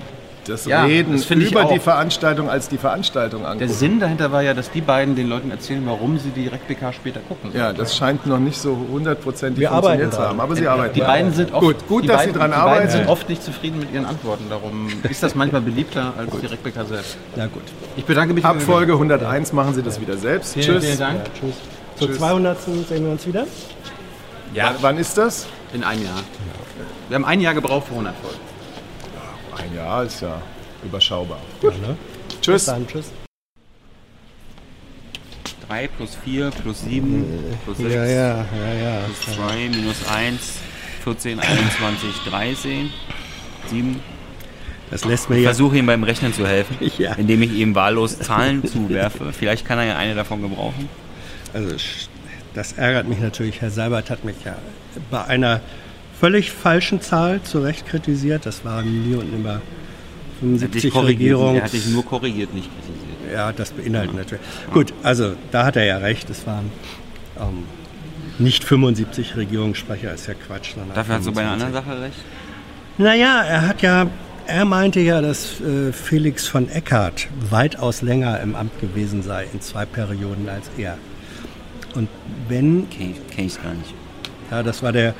das 0.49 0.65
Ja, 0.65 0.83
Reden 0.83 1.13
das 1.13 1.29
über 1.29 1.65
die. 1.65 1.79
Veranstaltung 1.79 2.49
als 2.49 2.67
die 2.67 2.77
Veranstaltung 2.77 3.41
Der 3.43 3.51
angucken. 3.51 3.71
Sinn 3.71 3.99
dahinter 3.99 4.31
war 4.31 4.41
ja, 4.41 4.53
dass 4.53 4.69
die 4.71 4.81
beiden 4.81 5.15
den 5.15 5.29
Leuten 5.29 5.51
erzählen, 5.51 5.81
warum 5.85 6.17
sie 6.17 6.29
die 6.31 6.47
RecPK 6.47 6.91
später 6.93 7.19
gucken. 7.21 7.51
Ja, 7.53 7.71
das 7.71 7.95
scheint 7.95 8.25
noch 8.25 8.39
nicht 8.39 8.57
so 8.59 8.77
hundertprozentig 8.91 9.59
Wir 9.61 9.69
funktioniert 9.69 10.01
arbeiten 10.03 10.11
zu 10.11 10.17
dran. 10.17 10.27
haben, 10.29 10.39
aber 10.41 10.55
sie 10.55 10.67
arbeiten. 10.67 10.93
Die 10.95 11.01
beiden 11.01 11.31
sind 11.33 11.53
oft, 11.53 11.61
Gut, 11.63 11.87
gut, 11.87 12.03
die 12.03 12.07
dass 12.07 12.17
beiden, 12.17 12.33
sie 12.33 12.39
dran 12.39 12.51
die 12.51 12.57
arbeiten. 12.57 12.77
beiden 12.87 12.91
sind 12.91 13.07
oft 13.07 13.29
nicht 13.29 13.43
zufrieden 13.43 13.79
mit 13.79 13.93
ihren 13.93 14.05
Antworten. 14.05 14.45
Darum 14.49 14.87
ist 15.09 15.23
das 15.23 15.35
manchmal 15.35 15.61
beliebter 15.61 16.13
als 16.17 16.31
die 16.41 16.45
RecPK 16.47 16.85
selbst. 16.85 17.17
Na 17.35 17.45
gut. 17.47 17.63
Ich 17.95 18.03
bedanke 18.05 18.33
mich. 18.33 18.43
Ab 18.43 18.61
Folge 18.61 18.93
101 18.93 19.53
machen 19.53 19.73
sie 19.73 19.83
das 19.83 20.01
wieder 20.01 20.17
selbst. 20.17 20.53
Vielen, 20.53 20.65
Tschüss. 20.65 20.85
vielen 20.85 20.99
Dank. 20.99 21.21
Tschüss. 21.39 21.53
Zur 21.97 22.07
Tschüss. 22.07 22.17
200. 22.17 22.57
sehen 22.87 23.05
wir 23.05 23.11
uns 23.11 23.25
wieder. 23.27 23.45
Ja, 24.53 24.73
Wann 24.81 24.97
ist 24.97 25.17
das? 25.17 25.45
in 25.73 25.83
einem 25.83 26.03
Jahr. 26.03 26.23
Wir 27.09 27.15
haben 27.15 27.25
ein 27.25 27.39
Jahr 27.41 27.53
gebraucht 27.53 27.85
für 27.87 27.93
100 27.93 28.15
Folgen. 28.15 28.39
Ein 29.63 29.75
Jahr 29.75 30.03
ist 30.03 30.21
ja 30.21 30.41
überschaubar. 30.83 31.39
Ja, 31.61 31.69
ne? 31.71 31.97
Bis 32.29 32.41
Tschüss. 32.41 32.65
dann. 32.65 32.87
Tschüss. 32.87 33.11
3 35.67 35.87
plus 35.89 36.15
4 36.23 36.49
plus 36.51 36.81
7 36.81 37.25
plus 37.63 37.77
6 37.77 37.93
ja, 37.93 38.05
ja, 38.05 38.45
ja. 38.81 38.99
plus 39.05 39.35
2 39.35 39.55
minus 39.69 40.07
1, 40.07 40.39
14, 41.03 41.39
21, 41.39 42.09
13, 42.29 42.89
7. 43.69 43.99
Das 44.89 45.05
lässt 45.05 45.29
mir 45.29 45.35
Ich 45.35 45.43
jetzt. 45.43 45.57
versuche 45.57 45.77
ihm 45.77 45.85
beim 45.85 46.03
Rechnen 46.03 46.33
zu 46.33 46.47
helfen, 46.47 46.77
Ja. 46.97 47.13
indem 47.13 47.43
ich 47.43 47.51
ihm 47.53 47.75
wahllos 47.75 48.17
Zahlen 48.17 48.65
zuwerfe. 48.65 49.31
Vielleicht 49.31 49.65
kann 49.67 49.77
er 49.77 49.85
ja 49.85 49.97
eine 49.97 50.15
davon 50.15 50.41
gebrauchen. 50.41 50.89
Also, 51.53 51.75
das 52.55 52.73
ärgert 52.73 53.07
mich 53.07 53.19
natürlich. 53.19 53.61
Herr 53.61 53.69
Seibert 53.69 54.09
hat 54.09 54.23
mich 54.23 54.37
ja 54.43 54.55
bei 55.11 55.23
einer 55.25 55.61
völlig 56.19 56.51
falschen 56.51 57.01
Zahl 57.01 57.41
zu 57.43 57.59
Recht 57.59 57.87
kritisiert. 57.87 58.45
Das 58.45 58.65
waren 58.65 59.07
nie 59.07 59.15
und 59.15 59.31
nimmer 59.31 59.61
Er 60.41 60.61
hat 60.61 60.73
dich 60.73 60.91
75 60.91 60.91
korrigiert. 60.91 61.19
Regierungs... 61.19 61.57
Er 61.57 61.63
hat 61.63 61.73
dich 61.73 61.87
nur 61.87 62.05
korrigiert, 62.05 62.53
nicht 62.53 62.69
kritisiert. 62.73 63.33
Ja, 63.33 63.51
das 63.51 63.71
beinhaltet 63.71 64.15
natürlich. 64.15 64.43
Gut, 64.73 64.93
also 65.03 65.33
da 65.51 65.65
hat 65.65 65.75
er 65.75 65.85
ja 65.85 65.97
recht. 65.97 66.29
Es 66.29 66.45
waren 66.47 66.71
ähm, 67.39 67.63
nicht 68.39 68.63
75 68.63 69.35
Regierungssprecher, 69.37 70.13
ist 70.13 70.27
ja 70.27 70.33
Quatsch. 70.33 70.71
Dafür 70.95 71.15
hast 71.15 71.27
du 71.27 71.31
bei 71.31 71.41
einer 71.41 71.57
25. 71.57 71.65
anderen 71.67 71.73
Sache 71.73 72.01
recht. 72.01 72.17
Naja, 72.97 73.43
er 73.43 73.67
hat 73.67 73.81
ja, 73.81 74.07
er 74.47 74.65
meinte 74.65 74.99
ja, 74.99 75.21
dass 75.21 75.61
äh, 75.61 75.93
Felix 75.93 76.47
von 76.47 76.69
Eckhardt 76.69 77.27
weitaus 77.49 78.01
länger 78.01 78.39
im 78.41 78.55
Amt 78.55 78.79
gewesen 78.81 79.21
sei, 79.23 79.47
in 79.53 79.61
zwei 79.61 79.85
Perioden 79.85 80.49
als 80.49 80.69
er. 80.77 80.97
Und 81.95 82.09
wenn, 82.47 82.89
Kenn 82.89 83.11
ich, 83.11 83.35
kenn 83.35 83.45
ich 83.45 83.61
gar 83.61 83.73
nicht. 83.73 83.93
ja, 84.51 84.63
das 84.63 84.83
war 84.83 84.91
der 84.91 85.13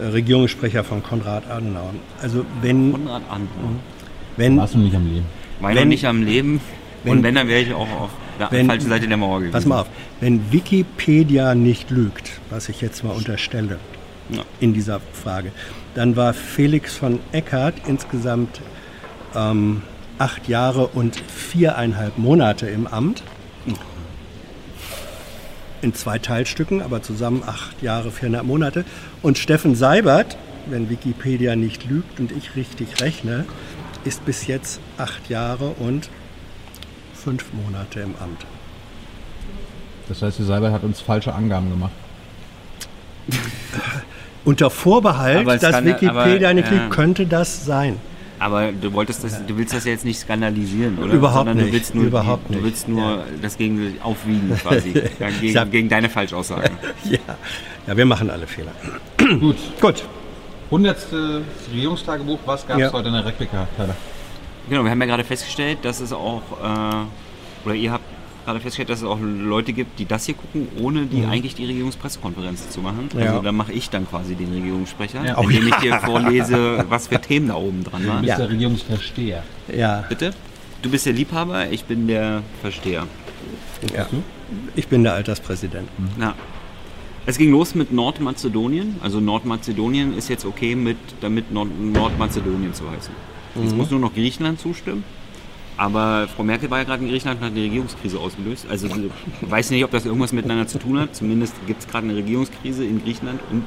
Regierungssprecher 0.00 0.84
von 0.84 1.02
Konrad 1.02 1.48
Adenauer. 1.50 1.94
Also 2.20 2.44
wenn, 2.62 2.92
Konrad 2.92 3.22
Adenauer. 3.28 3.76
wenn, 4.36 4.56
Warst 4.56 4.74
du 4.74 4.78
nicht 4.78 4.94
am 4.96 5.06
Leben? 5.06 5.26
War 5.60 5.70
ich 5.70 5.74
noch 5.76 5.80
Wenn- 5.82 5.88
nicht 5.88 6.04
am 6.06 6.22
Leben. 6.22 6.60
wenn- 7.04 7.12
und 7.12 7.22
wenn, 7.22 7.34
dann 7.34 7.48
wäre 7.48 7.60
ich 7.62 7.72
auch 7.72 7.88
auf 8.00 8.10
der 8.38 8.50
wenn- 8.50 8.66
falschen 8.66 8.88
Seite 8.88 9.06
der 9.08 9.16
Mauer 9.16 9.38
gewesen. 9.38 9.52
pass 9.52 9.66
mal 9.66 9.80
auf, 9.82 9.86
wenn 10.20 10.50
Wikipedia 10.52 11.54
nicht 11.54 11.90
lügt, 11.90 12.40
was 12.50 12.68
ich 12.68 12.80
jetzt 12.80 13.04
mal 13.04 13.12
unterstelle, 13.12 13.78
Ja. 14.30 14.42
in 14.60 14.72
dieser 14.74 15.00
Frage. 15.12 15.52
Dann 15.94 16.16
war 16.16 16.32
Felix 16.34 16.96
von 16.96 17.20
Eckhardt 17.32 17.74
insgesamt 17.86 18.60
ähm, 19.36 19.82
acht 20.18 20.48
Jahre 20.48 20.86
und 20.88 21.16
viereinhalb 21.16 22.18
Monate 22.18 22.66
im 22.66 22.86
Amt. 22.86 23.22
In 25.84 25.92
zwei 25.92 26.18
Teilstücken, 26.18 26.80
aber 26.80 27.02
zusammen 27.02 27.42
acht 27.46 27.82
Jahre, 27.82 28.10
viereinhalb 28.10 28.46
Monate. 28.46 28.86
Und 29.20 29.36
Steffen 29.36 29.74
Seibert, 29.74 30.38
wenn 30.64 30.88
Wikipedia 30.88 31.56
nicht 31.56 31.84
lügt 31.84 32.18
und 32.18 32.32
ich 32.32 32.56
richtig 32.56 33.02
rechne, 33.02 33.44
ist 34.04 34.24
bis 34.24 34.46
jetzt 34.46 34.80
acht 34.96 35.28
Jahre 35.28 35.74
und 35.78 36.08
fünf 37.12 37.52
Monate 37.52 38.00
im 38.00 38.14
Amt. 38.18 38.46
Das 40.08 40.22
heißt, 40.22 40.38
die 40.38 40.44
Seibert 40.44 40.72
hat 40.72 40.84
uns 40.84 41.02
falsche 41.02 41.34
Angaben 41.34 41.68
gemacht. 41.68 41.92
Unter 44.46 44.70
Vorbehalt, 44.70 45.46
dass 45.62 45.84
Wikipedia 45.84 46.48
aber, 46.48 46.54
nicht 46.54 46.70
ja. 46.70 46.78
lügt, 46.78 46.92
könnte 46.92 47.26
das 47.26 47.66
sein. 47.66 47.98
Aber 48.44 48.72
du 48.72 48.92
wolltest 48.92 49.24
das, 49.24 49.46
du 49.46 49.56
willst 49.56 49.72
das 49.72 49.86
jetzt 49.86 50.04
nicht 50.04 50.18
skandalisieren, 50.20 50.98
oder? 50.98 51.14
Überhaupt 51.14 51.38
Sondern 51.46 51.56
du 51.56 51.64
nicht, 51.64 51.72
willst 51.72 51.94
nur, 51.94 52.04
überhaupt 52.04 52.48
Du 52.50 52.54
nicht. 52.54 52.64
willst 52.64 52.88
nur 52.88 53.24
das 53.40 53.56
gegen 53.56 53.96
aufwiegen 54.02 54.54
quasi. 54.60 54.92
Ja, 55.18 55.30
gegen, 55.30 55.58
hab- 55.58 55.70
gegen 55.70 55.88
deine 55.88 56.10
Falschaussagen. 56.10 56.76
Ja. 57.04 57.18
ja, 57.86 57.96
wir 57.96 58.04
machen 58.04 58.28
alle 58.28 58.46
Fehler. 58.46 58.72
Gut. 59.40 59.56
Gut. 59.80 60.04
100. 60.66 60.96
Regierungstagebuch, 61.72 62.38
was 62.44 62.66
gab 62.66 62.76
es 62.76 62.82
Ja. 62.82 62.92
heute 62.92 63.08
in 63.08 63.14
der 63.14 63.24
Replika? 63.24 63.66
Genau, 64.68 64.82
wir 64.84 64.90
haben 64.90 65.00
ja 65.00 65.06
gerade 65.06 65.24
festgestellt, 65.24 65.78
dass 65.82 66.00
es 66.00 66.12
auch 66.12 66.42
äh, 66.62 67.66
oder 67.66 67.74
ihr 67.74 67.92
habt 67.92 68.04
gerade 68.44 68.60
festgestellt, 68.60 68.90
dass 68.90 68.98
es 69.00 69.04
auch 69.04 69.18
Leute 69.20 69.72
gibt, 69.72 69.98
die 69.98 70.04
das 70.06 70.26
hier 70.26 70.34
gucken, 70.34 70.68
ohne 70.80 71.06
die 71.06 71.24
eigentlich 71.24 71.54
die 71.54 71.64
Regierungspressekonferenz 71.66 72.70
zu 72.70 72.80
machen. 72.80 73.08
Mhm. 73.12 73.20
Ja. 73.20 73.26
Also 73.30 73.42
da 73.42 73.52
mache 73.52 73.72
ich 73.72 73.90
dann 73.90 74.08
quasi 74.08 74.34
den 74.34 74.52
Regierungssprecher, 74.52 75.24
Ja. 75.24 75.40
indem 75.40 75.68
ich 75.68 75.74
dir 75.76 75.98
vorlese, 76.04 76.84
was 76.88 77.08
für 77.08 77.20
Themen 77.20 77.48
da 77.48 77.54
oben 77.56 77.84
dran 77.84 78.02
Du 78.02 78.08
waren. 78.08 78.20
bist 78.22 78.30
Ja. 78.30 78.36
der 78.38 78.50
Regierungsversteher. 78.50 79.42
Ja, 79.76 80.04
Bitte? 80.08 80.32
Du 80.82 80.90
bist 80.90 81.06
der 81.06 81.14
Liebhaber, 81.14 81.70
ich 81.70 81.84
bin 81.84 82.06
der 82.06 82.42
Versteher. 82.60 83.06
ja. 83.94 84.06
Ich 84.76 84.86
bin 84.88 85.02
der 85.02 85.14
Alterspräsident. 85.14 85.88
Na, 86.18 86.34
es 87.26 87.38
ging 87.38 87.50
los 87.50 87.74
mit 87.74 87.90
Nordmazedonien. 87.92 88.96
Also 89.02 89.18
Nordmazedonien 89.18 90.16
ist 90.16 90.28
jetzt 90.28 90.44
okay 90.44 90.74
mit, 90.74 90.98
damit 91.22 91.50
Nord 91.50 91.68
Nordmazedonien 91.80 92.74
zu 92.74 92.84
heißen. 92.90 93.14
Jetzt 93.62 93.74
muss 93.74 93.90
nur 93.90 94.00
noch 94.00 94.12
Griechenland 94.14 94.60
zustimmen. 94.60 95.02
Aber 95.76 96.28
Frau 96.34 96.44
Merkel 96.44 96.70
war 96.70 96.78
ja 96.78 96.84
gerade 96.84 97.02
in 97.02 97.10
Griechenland 97.10 97.40
und 97.40 97.46
hat 97.46 97.52
eine 97.52 97.62
Regierungskrise 97.64 98.18
ausgelöst. 98.18 98.66
Also 98.70 98.86
ich 98.86 99.50
weiß 99.50 99.70
nicht, 99.70 99.84
ob 99.84 99.90
das 99.90 100.06
irgendwas 100.06 100.32
miteinander 100.32 100.66
zu 100.66 100.78
tun 100.78 100.98
hat. 101.00 101.14
Zumindest 101.16 101.54
gibt 101.66 101.80
es 101.80 101.88
gerade 101.88 102.06
eine 102.06 102.16
Regierungskrise 102.16 102.84
in 102.84 103.02
Griechenland 103.02 103.40
und 103.50 103.64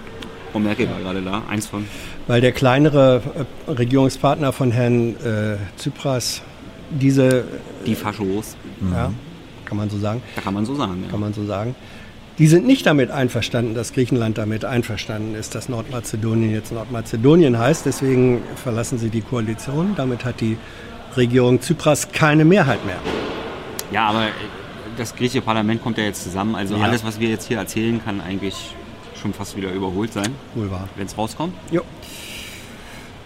Frau 0.52 0.60
Merkel 0.60 0.90
war 0.90 1.00
gerade 1.00 1.22
da. 1.22 1.44
Eins 1.50 1.68
von. 1.68 1.86
Weil 2.28 2.40
der 2.40 2.54
kleinere 2.54 3.22
äh, 3.68 3.72
Regierungspartner 3.72 4.54
von 4.54 4.72
Herrn 4.72 5.16
äh, 5.18 5.58
Tsipras 5.78 6.42
diese, 6.90 7.44
Die 7.86 7.96
Faschos. 7.96 8.56
ja, 8.94 9.12
kann 9.66 9.78
man 9.78 9.90
so 9.90 9.98
sagen, 9.98 10.22
Da 10.36 10.42
kann 10.42 10.54
man 10.54 10.66
so 10.66 10.76
sagen. 10.76 11.04
Ja. 11.04 11.12
kann 11.12 11.20
man 11.20 11.34
so 11.34 11.46
sagen, 11.46 11.76
die 12.40 12.48
sind 12.48 12.66
nicht 12.66 12.86
damit 12.86 13.12
einverstanden, 13.12 13.74
dass 13.74 13.92
Griechenland 13.92 14.38
damit 14.38 14.64
einverstanden 14.64 15.36
ist, 15.36 15.56
dass 15.56 15.68
Nordmazedonien 15.68 16.52
jetzt 16.52 16.72
Nordmazedonien 16.72 17.58
heißt. 17.60 17.86
Deswegen 17.86 18.42
verlassen 18.56 19.00
sie 19.00 19.10
die 19.10 19.22
Koalition. 19.22 19.94
Damit 19.98 20.24
hat 20.24 20.40
die 20.40 20.58
Regierung 21.16 21.60
Tsipras 21.62 22.12
keine 22.12 22.46
Mehrheit 22.46 22.86
mehr. 22.86 22.98
ja, 23.92 24.08
aber 24.10 24.26
äh, 24.28 24.32
das 24.98 25.16
griechische 25.16 25.42
Parlament 25.42 25.82
kommt 25.84 25.98
ja 25.98 26.04
jetzt 26.06 26.24
zusammen. 26.24 26.56
Also 26.56 26.76
Ja. 26.76 26.84
alles, 26.84 27.04
was 27.06 27.20
wir 27.20 27.30
jetzt 27.30 27.48
hier 27.48 27.58
erzählen, 27.58 28.02
kann 28.04 28.20
eigentlich 28.22 28.56
schon 29.22 29.34
fast 29.34 29.56
wieder 29.56 29.72
überholt 29.72 30.12
sein, 30.14 30.30
Wohl 30.56 30.70
wahr. 30.72 30.88
wenn 30.96 31.06
es 31.08 31.18
rauskommt. 31.18 31.54
Jo. 31.72 31.82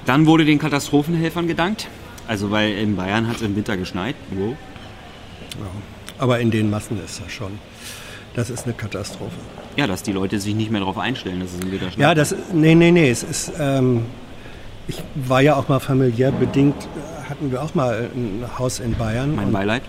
Dann 0.05 0.25
wurde 0.25 0.45
den 0.45 0.59
Katastrophenhelfern 0.59 1.47
gedankt. 1.47 1.87
Also 2.27 2.49
weil 2.51 2.71
in 2.73 2.95
Bayern 2.95 3.27
hat 3.27 3.37
es 3.37 3.41
im 3.41 3.55
Winter 3.55 3.77
geschneit. 3.77 4.15
Wow. 4.31 4.55
Aber 6.17 6.39
in 6.39 6.51
den 6.51 6.69
Massen 6.69 7.03
ist 7.03 7.21
das 7.23 7.31
schon. 7.31 7.59
Das 8.35 8.49
ist 8.49 8.63
eine 8.65 8.73
Katastrophe. 8.73 9.31
Ja, 9.75 9.87
dass 9.87 10.03
die 10.03 10.13
Leute 10.13 10.39
sich 10.39 10.55
nicht 10.55 10.71
mehr 10.71 10.79
darauf 10.79 10.97
einstellen, 10.97 11.39
dass 11.41 11.53
es 11.53 11.59
im 11.59 11.71
Winter 11.71 11.87
schneit. 11.91 11.99
Ja, 11.99 12.15
das, 12.15 12.33
nee, 12.53 12.75
nee, 12.75 12.91
nee, 12.91 13.09
es 13.09 13.23
ist, 13.23 13.51
ähm, 13.59 14.05
ich 14.87 15.01
war 15.15 15.41
ja 15.41 15.55
auch 15.55 15.67
mal 15.67 15.79
familiär 15.79 16.31
bedingt, 16.31 16.75
hatten 17.31 17.51
wir 17.51 17.63
auch 17.63 17.73
mal 17.73 18.09
ein 18.13 18.43
Haus 18.59 18.79
in 18.79 18.93
Bayern. 18.95 19.35
mein 19.35 19.51
Beileid. 19.51 19.81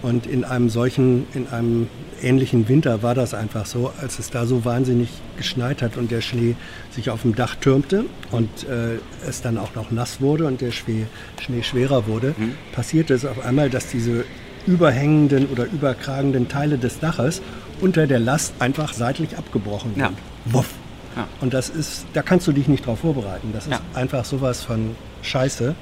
und 0.00 0.26
in 0.28 0.44
einem 0.44 0.70
solchen, 0.70 1.26
in 1.34 1.48
einem 1.48 1.88
ähnlichen 2.22 2.68
Winter 2.68 3.02
war 3.02 3.14
das 3.16 3.34
einfach 3.34 3.66
so, 3.66 3.92
als 4.00 4.18
es 4.20 4.30
da 4.30 4.46
so 4.46 4.64
wahnsinnig 4.64 5.08
geschneit 5.36 5.82
hat 5.82 5.96
und 5.96 6.10
der 6.12 6.20
Schnee 6.20 6.54
sich 6.92 7.10
auf 7.10 7.22
dem 7.22 7.34
Dach 7.34 7.56
türmte 7.56 8.04
und 8.30 8.48
äh, 8.68 8.98
es 9.28 9.42
dann 9.42 9.58
auch 9.58 9.74
noch 9.74 9.90
nass 9.90 10.20
wurde 10.20 10.46
und 10.46 10.60
der 10.60 10.70
Schnee, 10.70 11.06
Schnee 11.40 11.62
schwerer 11.64 12.06
wurde, 12.06 12.34
Mhm. 12.38 12.54
passierte 12.72 13.12
es 13.14 13.24
auf 13.26 13.44
einmal, 13.44 13.70
dass 13.70 13.88
diese 13.88 14.24
überhängenden 14.68 15.46
oder 15.48 15.64
überkragenden 15.64 16.46
Teile 16.48 16.78
des 16.78 17.00
Daches 17.00 17.42
unter 17.80 18.06
der 18.06 18.20
Last 18.20 18.54
einfach 18.60 18.92
seitlich 18.92 19.36
abgebrochen 19.36 19.92
sind. 19.94 20.00
Ja. 20.02 20.10
Wuff. 20.44 20.68
Ja. 21.16 21.26
Und 21.40 21.54
das 21.54 21.70
ist, 21.70 22.06
da 22.12 22.22
kannst 22.22 22.46
du 22.46 22.52
dich 22.52 22.68
nicht 22.68 22.86
drauf 22.86 23.00
vorbereiten. 23.00 23.48
Das 23.52 23.64
ist 23.66 23.72
Ja. 23.72 23.80
einfach 23.94 24.24
sowas 24.24 24.62
von 24.62 24.94
Scheiße. 25.22 25.74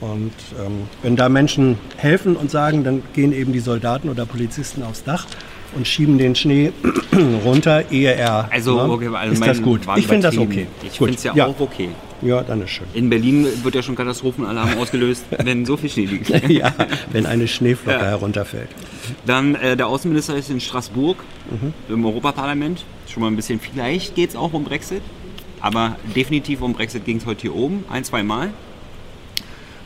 Und 0.00 0.32
ähm, 0.64 0.82
wenn 1.02 1.16
da 1.16 1.28
Menschen 1.28 1.76
helfen 1.96 2.36
und 2.36 2.50
sagen, 2.50 2.84
dann 2.84 3.02
gehen 3.14 3.32
eben 3.32 3.52
die 3.52 3.58
Soldaten 3.60 4.08
oder 4.08 4.26
Polizisten 4.26 4.82
aufs 4.84 5.02
Dach 5.02 5.26
und 5.74 5.86
schieben 5.88 6.18
den 6.18 6.34
Schnee 6.36 6.72
runter, 7.44 7.90
ehe 7.90 8.12
er. 8.14 8.48
Also, 8.52 8.76
ne, 8.76 8.92
okay, 8.92 9.08
also 9.12 9.32
ist 9.34 9.44
das 9.46 9.60
gut. 9.60 9.80
Ich 9.96 10.06
finde 10.06 10.28
das 10.28 10.38
okay. 10.38 10.66
Ich 10.84 10.98
finde 10.98 11.14
es 11.14 11.24
ja, 11.24 11.34
ja 11.34 11.46
auch 11.46 11.58
okay. 11.60 11.88
Ja, 12.22 12.42
dann 12.42 12.62
ist 12.62 12.70
schön. 12.70 12.86
In 12.94 13.10
Berlin 13.10 13.46
wird 13.62 13.74
ja 13.76 13.82
schon 13.82 13.94
Katastrophenalarm 13.96 14.78
ausgelöst, 14.80 15.24
wenn 15.42 15.64
so 15.66 15.76
viel 15.76 15.90
Schnee 15.90 16.06
liegt. 16.06 16.28
ja, 16.48 16.72
wenn 17.12 17.26
eine 17.26 17.46
Schneeflocke 17.46 17.98
Ja. 17.98 18.04
herunterfällt. 18.06 18.68
Dann 19.26 19.54
äh, 19.56 19.76
der 19.76 19.88
Außenminister 19.88 20.36
ist 20.36 20.50
in 20.50 20.60
Straßburg 20.60 21.16
Mhm. 21.50 21.72
im 21.88 22.04
Europaparlament. 22.04 22.84
Schon 23.08 23.22
mal 23.22 23.28
ein 23.28 23.36
bisschen, 23.36 23.58
vielleicht 23.58 24.14
geht 24.14 24.30
es 24.30 24.36
auch 24.36 24.52
um 24.52 24.64
Brexit. 24.64 25.02
Aber 25.60 25.96
definitiv 26.14 26.60
um 26.62 26.72
Brexit 26.72 27.04
ging 27.04 27.16
es 27.16 27.26
heute 27.26 27.42
hier 27.42 27.54
oben, 27.56 27.84
ein, 27.90 28.04
zwei 28.04 28.22
Mal. 28.22 28.50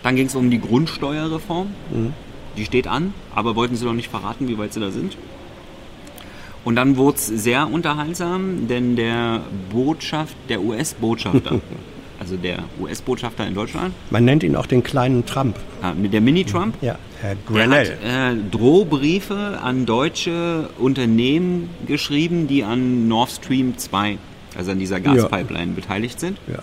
Dann 0.02 0.16
ging 0.16 0.26
es 0.26 0.34
um 0.34 0.50
die 0.50 0.60
Grundsteuerreform. 0.60 1.68
Mhm. 1.92 2.12
Die 2.56 2.64
steht 2.64 2.86
an, 2.86 3.14
aber 3.34 3.56
wollten 3.56 3.76
sie 3.76 3.84
noch 3.84 3.94
nicht 3.94 4.10
verraten, 4.10 4.46
wie 4.48 4.58
weit 4.58 4.72
sie 4.74 4.80
da 4.80 4.90
sind. 4.90 5.16
Und 6.64 6.76
dann 6.76 6.96
wurde 6.96 7.16
es 7.16 7.26
sehr 7.26 7.68
unterhaltsam, 7.72 8.68
denn 8.68 8.94
der 8.94 9.40
Botschaft, 9.72 10.36
der 10.48 10.60
US-Botschafter, 10.62 11.60
also 12.20 12.36
der 12.36 12.58
US-Botschafter 12.80 13.46
in 13.46 13.54
Deutschland, 13.54 13.94
Man 14.10 14.24
nennt 14.24 14.42
ihn 14.44 14.54
auch 14.54 14.66
den 14.66 14.82
kleinen 14.84 15.24
Trump. 15.26 15.56
mit 16.00 16.12
der 16.12 16.20
Mini-Trump, 16.20 16.76
Ja, 16.80 16.96
Herr 17.20 17.34
der 17.34 17.44
Grenell. 17.46 17.96
hat 18.04 18.34
äh, 18.36 18.36
Drohbriefe 18.52 19.58
an 19.62 19.86
deutsche 19.86 20.68
Unternehmen 20.78 21.68
geschrieben, 21.86 22.46
die 22.46 22.62
an 22.62 23.08
Nord 23.08 23.30
Stream 23.30 23.76
2, 23.76 24.18
also 24.56 24.70
an 24.72 24.78
dieser 24.78 25.00
Gaspipeline, 25.00 25.72
beteiligt 25.72 26.20
sind. 26.20 26.38
Ja. 26.46 26.58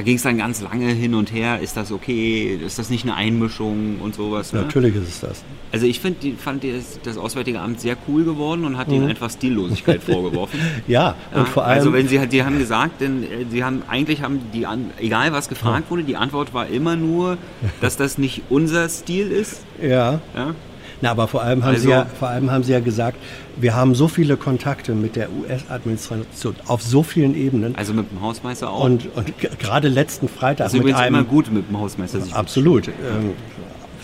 Da 0.00 0.04
ging 0.04 0.16
es 0.16 0.22
dann 0.22 0.38
ganz 0.38 0.62
lange 0.62 0.86
hin 0.88 1.14
und 1.14 1.30
her, 1.30 1.60
ist 1.60 1.76
das 1.76 1.92
okay, 1.92 2.58
ist 2.64 2.78
das 2.78 2.88
nicht 2.88 3.04
eine 3.04 3.16
Einmischung 3.16 4.00
und 4.00 4.14
sowas. 4.14 4.54
Ne? 4.54 4.62
Natürlich 4.62 4.94
ist 4.96 5.08
es 5.08 5.20
das. 5.20 5.44
Also 5.72 5.84
ich 5.84 6.00
find, 6.00 6.22
die, 6.22 6.32
fand 6.32 6.64
das, 6.64 6.98
das 7.02 7.18
Auswärtige 7.18 7.60
Amt 7.60 7.80
sehr 7.82 7.98
cool 8.08 8.24
geworden 8.24 8.64
und 8.64 8.78
hat 8.78 8.88
ihnen 8.88 9.10
einfach 9.10 9.28
Stillosigkeit 9.30 10.02
vorgeworfen. 10.10 10.58
Ja, 10.88 11.16
Mhm. 11.32 11.36
und 11.36 11.38
Ja, 11.40 11.44
vor 11.52 11.64
allem. 11.66 11.78
also 11.80 11.92
wenn 11.92 12.08
sie 12.08 12.18
halt, 12.18 12.32
die 12.32 12.42
haben 12.42 12.58
gesagt, 12.58 13.02
denn 13.02 13.24
äh, 13.24 13.44
sie 13.50 13.62
haben 13.62 13.82
eigentlich 13.90 14.22
haben 14.22 14.40
die 14.54 14.64
an, 14.64 14.86
egal 14.98 15.32
was 15.32 15.50
gefragt 15.50 15.90
wurde, 15.90 16.02
die 16.04 16.16
Antwort 16.16 16.54
war 16.54 16.66
immer 16.68 16.96
nur, 16.96 17.36
dass 17.82 17.98
das 17.98 18.16
nicht 18.16 18.40
unser 18.48 18.88
Stil 18.88 19.30
ist. 19.30 19.64
ja, 19.82 20.20
Ja? 20.34 20.54
Na, 21.02 21.10
aber 21.10 21.28
vor 21.28 21.42
allem, 21.42 21.64
haben 21.64 21.70
Also- 21.74 21.84
Sie 21.84 21.90
ja, 21.90 22.06
vor 22.18 22.28
allem 22.28 22.50
haben 22.50 22.62
Sie 22.62 22.72
ja 22.72 22.80
gesagt, 22.80 23.16
wir 23.56 23.74
haben 23.74 23.94
so 23.94 24.08
viele 24.08 24.36
Kontakte 24.36 24.94
mit 24.94 25.16
der 25.16 25.28
US-Administration 25.32 26.56
auf 26.66 26.82
so 26.82 27.02
vielen 27.02 27.34
Ebenen. 27.34 27.74
Also 27.76 27.94
mit 27.94 28.10
dem 28.10 28.20
Hausmeister 28.20 28.70
auch. 28.70 28.84
Und, 28.84 29.08
und 29.14 29.32
gerade 29.58 29.88
letzten 29.88 30.28
Freitag 30.28 30.66
ist 30.66 30.82
mit 30.82 30.94
einem 30.94 31.14
immer 31.14 31.24
gut 31.24 31.50
mit 31.50 31.68
dem 31.68 31.78
Hausmeister 31.78 32.20
sich 32.20 32.34
Absolut. 32.34 32.88
Ähm, 32.88 33.32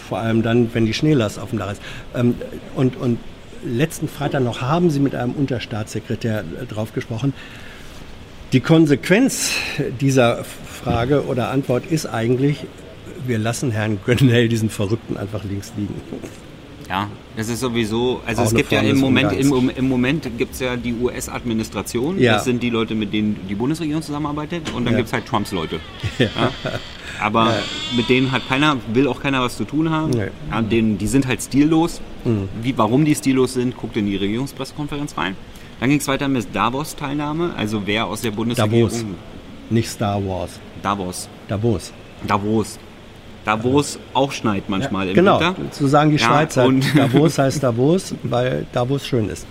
vor 0.09 0.19
allem 0.19 0.43
dann, 0.43 0.73
wenn 0.73 0.87
die 0.87 0.95
Schneelast 0.95 1.39
auf 1.39 1.51
dem 1.51 1.59
Dach 1.59 1.73
ist. 1.73 1.83
Ähm, 2.15 2.35
und, 2.75 2.97
und 2.97 3.19
letzten 3.65 4.09
Freitag 4.09 4.43
noch 4.43 4.61
haben 4.61 4.91
Sie 4.91 5.01
mit 5.01 5.15
einem 5.15 5.33
Unterstaatssekretär 5.33 6.41
äh, 6.41 6.67
drauf 6.67 6.93
gesprochen. 6.93 7.35
Die 8.53 8.61
Konsequenz 8.61 9.51
dieser 10.01 10.45
Frage 10.45 11.27
oder 11.27 11.51
Antwort 11.51 11.85
ist 11.87 12.07
eigentlich, 12.07 12.65
wir 13.27 13.39
lassen 13.39 13.73
Herrn 13.73 13.99
Grenell, 14.05 14.49
diesen 14.49 14.71
Verrückten, 14.71 15.17
einfach 15.17 15.43
links 15.45 15.73
liegen. 15.77 15.95
Ja, 16.89 17.09
das 17.37 17.49
ist 17.49 17.61
sowieso, 17.61 18.21
also 18.25 18.43
Auch 18.43 18.47
es 18.47 18.55
gibt 18.55 18.71
ja 18.71 18.81
im 18.81 18.99
Moment, 19.01 19.33
im, 19.33 19.71
im 19.71 19.89
Moment 19.89 20.29
gibt 20.39 20.55
es 20.55 20.61
ja 20.61 20.77
die 20.77 20.95
US-Administration, 20.95 22.19
Ja. 22.21 22.35
das 22.35 22.45
sind 22.45 22.63
die 22.63 22.71
Leute, 22.71 22.95
mit 22.95 23.13
denen 23.13 23.37
die 23.49 23.57
Bundesregierung 23.57 24.03
zusammenarbeitet 24.03 24.71
und 24.73 24.85
dann 24.85 24.93
Ja. 24.95 24.99
gibt 24.99 25.09
es 25.09 25.13
halt 25.13 25.27
Trumps 25.27 25.51
Leute. 25.53 25.81
Ja. 26.19 26.29
Aber 27.21 27.55
mit 27.97 28.09
denen 28.09 28.31
hat 28.31 28.47
keiner, 28.49 28.77
will 28.93 29.09
auch 29.09 29.21
keiner 29.21 29.41
was 29.43 29.57
zu 29.57 29.65
tun 29.65 29.91
haben. 29.91 30.11
Nee. 30.11 30.27
Mhm. 30.27 30.31
Ja, 30.53 30.63
denen, 30.63 30.99
die 30.99 31.07
sind 31.07 31.27
halt 31.27 31.43
stillos. 31.43 32.01
Wie, 32.63 32.77
warum 32.79 33.05
die 33.05 33.15
stillos 33.15 33.55
sind, 33.55 33.77
guckt 33.77 33.97
in 33.97 34.07
die 34.07 34.17
Regierungspressekonferenz 34.17 35.17
rein. 35.17 35.35
Dann 35.81 35.91
ging 35.91 35.99
es 35.99 36.09
weiter 36.09 36.29
mit 36.29 36.55
Davos-Teilnahme, 36.55 37.53
also 37.57 37.83
wer 37.87 38.07
aus 38.07 38.21
der 38.23 38.31
Bundesregierung... 38.31 38.91
Davos. 38.91 39.05
Nicht 39.71 39.89
Star 39.89 40.25
Wars. 40.27 40.61
Davos. 40.83 41.29
Davos. 41.49 41.93
Davos. 42.27 42.79
Davos 43.47 43.99
auch 44.13 44.33
schneit 44.33 44.69
manchmal 44.69 45.09
im 45.09 45.15
genau, 45.15 45.41
Winter. 45.41 45.55
so 45.71 45.87
sagen 45.87 46.11
die 46.11 46.17
Ja, 46.17 46.27
Schweizer. 46.27 46.67
und- 46.67 46.85
Davos 46.97 47.39
heißt 47.39 47.63
Davos, 47.63 48.15
weil 48.25 48.67
Davos 48.73 49.07
schön 49.07 49.29
ist. 49.31 49.47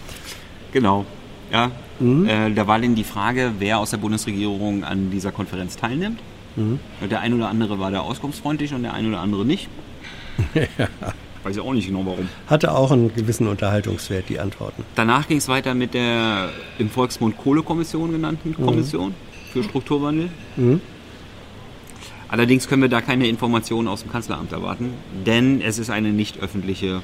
Genau. 0.71 1.05
Ja. 1.51 1.71
Mhm. 1.99 2.27
Äh, 2.27 2.51
da 2.53 2.67
war 2.67 2.79
dann 2.79 2.93
die 2.95 3.03
Frage, 3.05 3.53
wer 3.59 3.79
aus 3.79 3.91
der 3.91 3.97
Bundesregierung 3.97 4.83
an 4.83 5.09
dieser 5.11 5.31
Konferenz 5.31 5.77
teilnimmt. 5.77 6.19
Mhm. 6.57 6.79
Der 7.09 7.21
ein 7.21 7.33
oder 7.33 7.47
andere 7.49 7.79
war 7.79 7.89
da 7.91 8.01
auskunftsfreundlich 8.01 8.73
und 8.73 8.83
der 8.83 8.93
ein 8.93 9.07
oder 9.07 9.19
andere 9.21 9.45
nicht. 9.45 9.69
Weiß 11.43 11.55
ich 11.55 11.61
auch 11.61 11.73
nicht 11.73 11.87
genau 11.87 12.05
warum. 12.05 12.27
Hatte 12.47 12.73
auch 12.75 12.91
einen 12.91 13.13
gewissen 13.13 13.47
Unterhaltungswert, 13.47 14.27
die 14.29 14.39
Antworten. 14.39 14.83
Danach 14.95 15.27
ging 15.27 15.37
es 15.37 15.47
weiter 15.47 15.73
mit 15.75 15.93
der 15.93 16.49
im 16.79 16.89
Volksmund 16.89 17.37
Kohlekommission 17.37 18.11
genannten 18.11 18.55
Mhm. 18.57 18.65
Kommission 18.65 19.13
für 19.53 19.63
Strukturwandel. 19.63 20.29
Allerdings 22.27 22.67
können 22.67 22.81
wir 22.81 22.89
da 22.89 23.01
keine 23.01 23.27
Informationen 23.27 23.87
aus 23.87 24.01
dem 24.01 24.11
Kanzleramt 24.11 24.51
erwarten, 24.51 24.93
denn 25.25 25.61
es 25.61 25.77
ist 25.79 25.89
eine 25.89 26.09
nicht 26.09 26.39
öffentliche, 26.39 27.01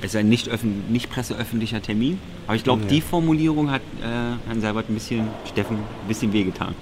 es 0.00 0.14
ist 0.14 0.16
ein 0.16 0.28
nicht, 0.28 0.48
öffn, 0.48 0.84
nicht 0.90 1.10
presseöffentlicher 1.10 1.80
Termin. 1.80 2.18
Aber 2.46 2.56
ich 2.56 2.64
glaube, 2.64 2.84
die 2.84 3.00
Formulierung 3.00 3.70
hat 3.70 3.82
äh, 4.02 4.36
Herrn 4.46 4.60
Seibert 4.60 4.90
ein 4.90 4.94
bisschen, 4.94 5.28
Steffen, 5.50 5.76
ein 5.76 6.08
bisschen 6.08 6.32
wehgetan. 6.32 6.74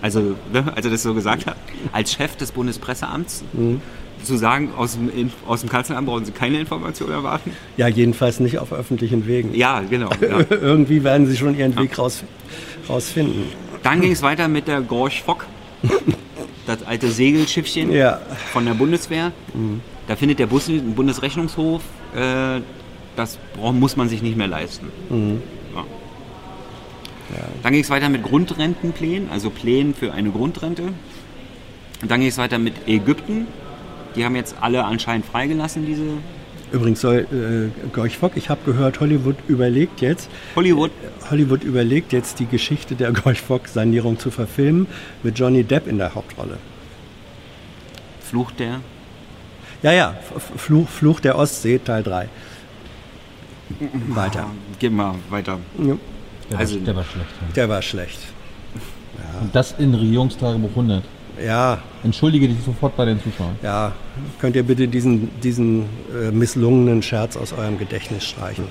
Also, 0.00 0.34
ne, 0.52 0.72
als 0.74 0.84
er 0.84 0.90
das 0.90 1.02
so 1.02 1.14
gesagt 1.14 1.46
hat, 1.46 1.56
als 1.92 2.12
Chef 2.12 2.34
des 2.36 2.50
Bundespresseamts 2.50 3.44
zu 4.24 4.36
sagen, 4.36 4.70
aus 4.76 4.94
dem, 4.94 5.30
aus 5.46 5.60
dem 5.60 5.68
Kanzleramt 5.70 6.08
brauchen 6.08 6.24
Sie 6.24 6.32
keine 6.32 6.58
Informationen 6.58 7.12
erwarten? 7.12 7.52
Ja, 7.76 7.86
jedenfalls 7.88 8.40
nicht 8.40 8.58
auf 8.58 8.72
öffentlichen 8.72 9.26
Wegen. 9.26 9.54
Ja, 9.54 9.80
genau. 9.80 10.10
Ja. 10.20 10.40
Irgendwie 10.50 11.04
werden 11.04 11.26
sie 11.26 11.36
schon 11.36 11.56
ihren 11.56 11.76
Weg 11.76 11.98
raus, 11.98 12.24
rausfinden. 12.88 13.44
Dann 13.82 14.00
ging 14.00 14.12
es 14.12 14.22
weiter 14.22 14.48
mit 14.48 14.66
der 14.66 14.80
Gorch 14.80 15.22
Fock, 15.22 15.46
das 16.66 16.82
alte 16.84 17.10
Segelschiffchen 17.10 17.92
Ja, 17.92 18.20
von 18.52 18.64
der 18.64 18.74
Bundeswehr. 18.74 19.32
Da 20.06 20.16
findet 20.16 20.38
der 20.38 20.46
Bus 20.46 20.68
Bundesrechnungshof, 20.68 21.82
äh, 22.14 22.60
das 23.16 23.38
brauch, 23.56 23.72
muss 23.72 23.96
man 23.96 24.08
sich 24.08 24.22
nicht 24.22 24.36
mehr 24.36 24.48
leisten. 24.48 24.88
Ja. 25.74 27.44
Dann 27.62 27.72
ging 27.72 27.82
es 27.82 27.90
weiter 27.90 28.08
mit 28.08 28.22
Grundrentenplänen, 28.22 29.30
also 29.30 29.48
Plänen 29.50 29.94
für 29.94 30.12
eine 30.12 30.30
Grundrente. 30.30 30.82
Und 30.82 32.10
dann 32.10 32.20
ging 32.20 32.28
es 32.28 32.38
weiter 32.38 32.58
mit 32.58 32.86
Ägypten. 32.86 33.46
Die 34.16 34.24
haben 34.24 34.36
jetzt 34.36 34.56
alle 34.60 34.84
anscheinend 34.84 35.24
freigelassen, 35.24 35.86
diese 35.86 36.02
übrigens 36.72 37.00
soll 37.00 37.26
äh, 37.32 37.88
Gorch 37.92 38.18
Fock, 38.18 38.32
ich 38.36 38.48
habe 38.48 38.60
gehört, 38.64 39.00
Hollywood 39.00 39.36
überlegt 39.48 40.00
jetzt, 40.00 40.28
Hollywood. 40.56 40.90
Hollywood 41.30 41.62
überlegt 41.64 42.12
jetzt 42.12 42.38
die 42.40 42.46
Geschichte 42.46 42.94
der 42.94 43.12
Gorch 43.24 43.40
Fock 43.40 43.68
Sanierung 43.68 44.18
zu 44.18 44.30
verfilmen 44.30 44.86
mit 45.22 45.38
Johnny 45.38 45.64
Depp 45.64 45.86
in 45.86 45.98
der 45.98 46.14
Hauptrolle. 46.14 46.58
Fluch 48.20 48.50
der. 48.52 48.80
Ja, 49.82 49.92
ja, 49.92 50.14
Fluch, 50.56 50.88
Fluch 50.88 51.20
der 51.20 51.36
Ostsee 51.36 51.78
Teil 51.78 52.02
3. 52.02 52.28
Weiter. 54.08 54.46
Gehen 54.78 54.94
wir 54.96 55.14
weiter. 55.30 55.58
Ja, 55.78 55.96
Der, 56.50 56.58
Also- 56.58 56.76
war, 56.76 56.84
der 56.84 56.96
war 56.96 57.04
schlecht. 57.04 57.28
Ja. 57.48 57.52
Der 57.54 57.68
war 57.68 57.82
schlecht. 57.82 58.18
Und 59.40 59.54
das 59.54 59.74
in 59.78 59.94
Regierungstagebuch 59.94 60.70
100. 60.70 61.02
Ja, 61.44 61.78
Entschuldige 62.04 62.48
dich 62.48 62.62
sofort 62.64 62.96
bei 62.96 63.04
den 63.04 63.22
Zuschauern. 63.22 63.56
ja. 63.62 63.92
Könnt 64.40 64.56
ihr 64.56 64.62
bitte 64.62 64.88
diesen, 64.88 65.30
diesen 65.40 65.86
äh, 66.12 66.30
misslungenen 66.30 67.02
Scherz 67.02 67.36
aus 67.36 67.52
eurem 67.52 67.78
Gedächtnis 67.78 68.24
streichen? 68.24 68.64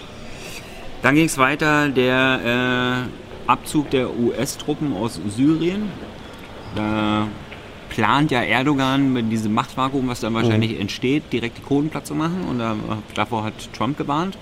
Dann 1.01 1.15
ging 1.15 1.25
es 1.25 1.37
weiter, 1.37 1.89
der 1.89 3.07
äh, 3.47 3.49
Abzug 3.49 3.89
der 3.89 4.15
US-Truppen 4.15 4.95
aus 4.95 5.19
Syrien. 5.29 5.89
Da 6.75 7.27
plant 7.89 8.31
ja 8.31 8.41
Erdogan 8.41 9.11
mit 9.11 9.31
diesem 9.31 9.53
Machtvakuum, 9.53 10.07
was 10.07 10.19
dann 10.19 10.33
wahrscheinlich 10.33 10.79
entsteht, 10.79 11.23
direkt 11.33 11.57
die 11.57 11.61
Kohlen 11.61 11.89
platt 11.89 12.05
zu 12.05 12.15
machen. 12.15 12.45
Und 12.49 12.59
da, 12.59 12.75
davor 13.15 13.43
hat 13.43 13.53
Trump 13.73 13.97
gewarnt. 13.97 14.37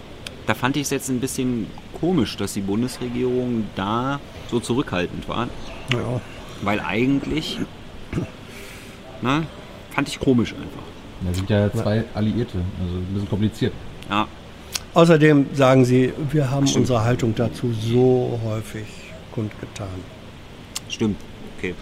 Da 0.46 0.54
fand 0.54 0.76
ich 0.78 0.84
es 0.84 0.90
jetzt 0.90 1.10
ein 1.10 1.20
bisschen 1.20 1.68
komisch, 2.00 2.36
dass 2.38 2.54
die 2.54 2.62
Bundesregierung 2.62 3.66
da 3.76 4.20
so 4.50 4.60
zurückhaltend 4.60 5.30
war. 5.30 5.48
Ja. 5.94 6.22
Weil 6.62 6.82
eigentlich, 6.82 7.60
ne, 9.22 9.46
fand 9.92 10.08
ich 10.08 10.20
komisch 10.20 10.54
einfach. 10.54 10.84
Da 11.22 11.34
sind 11.34 11.50
ja 11.50 11.72
zwei 11.72 12.04
Alliierte, 12.14 12.60
also 12.82 12.96
ein 12.98 13.08
bisschen 13.14 13.30
kompliziert. 13.30 13.74
Ja, 14.10 14.28
Außerdem 14.94 15.48
sagen 15.54 15.86
sie, 15.86 16.14
wir 16.32 16.50
haben 16.50 16.68
unsere 16.74 17.04
Haltung 17.04 17.36
dazu 17.36 17.72
so 17.74 18.40
häufig 18.44 18.88
kundgetan. 19.32 19.88
stimmt. 20.90 21.18
Okay. 21.58 21.76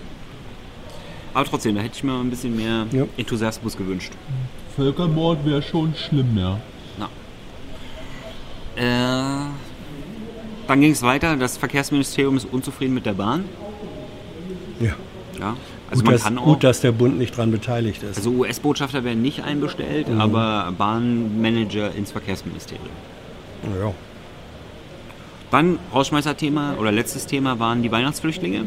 Aber 1.34 1.46
trotzdem, 1.46 1.76
da 1.76 1.82
hätte 1.82 1.96
ich 1.96 2.04
mir 2.04 2.14
ein 2.20 2.30
bisschen 2.30 2.56
mehr 2.56 2.86
Ja. 2.92 3.06
Enthusiasmus 3.16 3.78
gewünscht. 3.78 4.12
Völkermord 4.76 5.46
wäre 5.46 5.62
schon 5.62 5.94
schlimm, 5.96 6.38
ja. 6.38 6.60
Äh, 8.76 9.48
dann 10.68 10.82
ging 10.82 10.92
es 10.92 11.02
weiter. 11.02 11.36
Das 11.36 11.58
Verkehrsministerium 11.58 12.38
ist 12.38 12.46
unzufrieden 12.52 12.94
mit 12.94 13.08
der 13.08 13.14
Bahn. 13.14 13.46
Ja. 14.80 14.94
Ja. 15.40 15.56
Also 15.90 16.02
gut, 16.02 16.06
man 16.06 16.14
dass, 16.16 16.24
kann 16.24 16.38
auch. 16.38 16.46
gut, 16.46 16.64
dass 16.64 16.82
der 16.82 16.92
Bund 16.92 17.18
nicht 17.18 17.36
dran 17.38 17.52
beteiligt 17.52 18.04
ist. 18.04 18.18
Also 18.18 18.32
US-Botschafter 18.32 19.04
werden 19.04 19.22
nicht 19.22 19.44
einbestellt, 19.44 20.10
Mhm. 20.10 20.20
aber 20.22 20.74
Bahnmanager 20.78 21.94
ins 21.96 22.12
Verkehrsministerium. 22.12 22.88
ja. 23.82 23.94
Dann 25.50 25.80
Rausschmeißer-Thema 25.94 26.76
oder 26.78 26.92
letztes 26.92 27.26
Thema 27.26 27.58
waren 27.58 27.82
die 27.82 27.90
Weihnachtsflüchtlinge. 27.90 28.66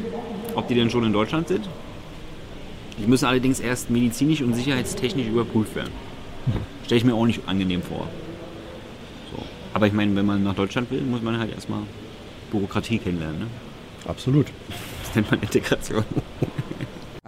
Ob 0.55 0.67
die 0.69 0.75
denn 0.75 0.89
schon 0.89 1.05
in 1.05 1.13
Deutschland 1.13 1.49
sind? 1.49 1.69
Die 2.99 3.07
müssen 3.07 3.27
allerdings 3.27 3.61
erst 3.61 3.91
medizinisch 3.91 4.41
und 4.41 4.55
sicherheitstechnisch 4.55 5.27
überprüft 5.27 5.75
werden. 5.77 5.91
Stelle 6.87 6.99
ich 6.99 7.05
mir 7.05 7.15
auch 7.15 7.27
nicht 7.27 7.43
angenehm 7.47 7.83
vor. 7.83 8.09
So. 9.31 9.43
Aber 9.75 9.87
ich 9.87 9.93
meine, 9.93 10.17
wenn 10.17 10.25
man 10.25 10.43
nach 10.43 10.55
Deutschland 10.55 10.91
will, 10.91 11.03
muss 11.03 11.21
man 11.21 11.39
halt 11.39 11.53
erstmal 11.55 11.81
Bürokratie 12.51 12.97
kennenlernen. 12.99 13.41
Ne? 13.41 13.47
Absolut. 14.09 14.47
Das 15.05 15.15
nennt 15.15 15.31
man 15.31 15.41
Integration. 15.43 16.03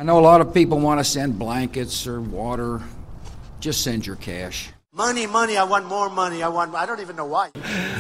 I 0.03 0.05
know 0.05 0.19
a 0.19 0.29
lot 0.33 0.41
of 0.41 0.53
people 0.53 0.81
want 0.81 0.99
to 0.99 1.05
send 1.05 1.39
blankets 1.39 2.09
or 2.09 2.21
water. 2.21 2.81
Just 3.61 3.85
send 3.85 4.05
your 4.05 4.17
cash. 4.17 4.73
Money, 4.93 5.29
money, 5.29 5.57
I 5.57 5.63
want 5.63 5.87
more 5.87 6.11
money. 6.11 6.43
I 6.43 6.49
want, 6.49 6.75
I 6.75 6.87
don't 6.87 7.01
even 7.01 7.15
know 7.15 7.27
why. 7.27 7.51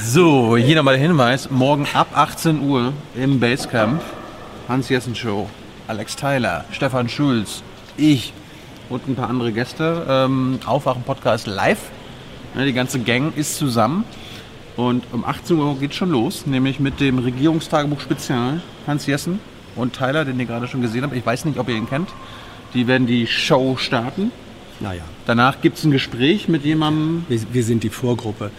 So, 0.00 0.56
hier 0.56 0.74
nochmal 0.74 0.94
der 0.94 1.06
Hinweis. 1.06 1.48
Morgen 1.52 1.86
ab 1.94 2.08
18 2.12 2.68
Uhr 2.68 2.92
im 3.14 3.38
Basecamp. 3.38 4.02
Hans-Jessen 4.68 5.14
Show. 5.14 5.48
Alex 5.86 6.16
Tyler, 6.16 6.64
Stefan 6.72 7.08
Schulz, 7.08 7.62
ich 7.96 8.32
und 8.88 9.06
ein 9.06 9.14
paar 9.14 9.30
andere 9.30 9.52
Gäste. 9.52 10.04
Ähm, 10.08 10.58
Aufwachen 10.66 11.04
Podcast 11.04 11.46
live. 11.46 11.92
Ja, 12.56 12.64
die 12.64 12.72
ganze 12.72 12.98
Gang 12.98 13.32
ist 13.36 13.58
zusammen. 13.58 14.04
Und 14.76 15.04
um 15.12 15.24
18 15.24 15.56
Uhr 15.56 15.78
geht 15.78 15.94
schon 15.94 16.10
los, 16.10 16.46
nämlich 16.46 16.80
mit 16.80 16.98
dem 16.98 17.18
Regierungstagebuch 17.18 18.00
Spezial. 18.00 18.60
Hans 18.88 19.06
Jessen 19.06 19.38
und 19.76 19.94
Tyler, 19.94 20.24
den 20.24 20.38
ihr 20.38 20.46
gerade 20.46 20.68
schon 20.68 20.82
gesehen 20.82 21.02
habt. 21.02 21.14
Ich 21.14 21.24
weiß 21.24 21.44
nicht, 21.44 21.58
ob 21.58 21.68
ihr 21.68 21.76
ihn 21.76 21.88
kennt. 21.88 22.08
Die 22.74 22.86
werden 22.86 23.06
die 23.06 23.26
Show 23.26 23.76
starten. 23.76 24.30
Naja, 24.80 25.02
Danach 25.26 25.60
gibt 25.60 25.78
es 25.78 25.84
ein 25.84 25.90
Gespräch 25.92 26.48
mit 26.48 26.64
jemandem, 26.64 27.24
wir, 27.28 27.40
wir 27.52 27.62
sind 27.64 27.84
die 27.84 27.90
Vorgruppe. 27.90 28.50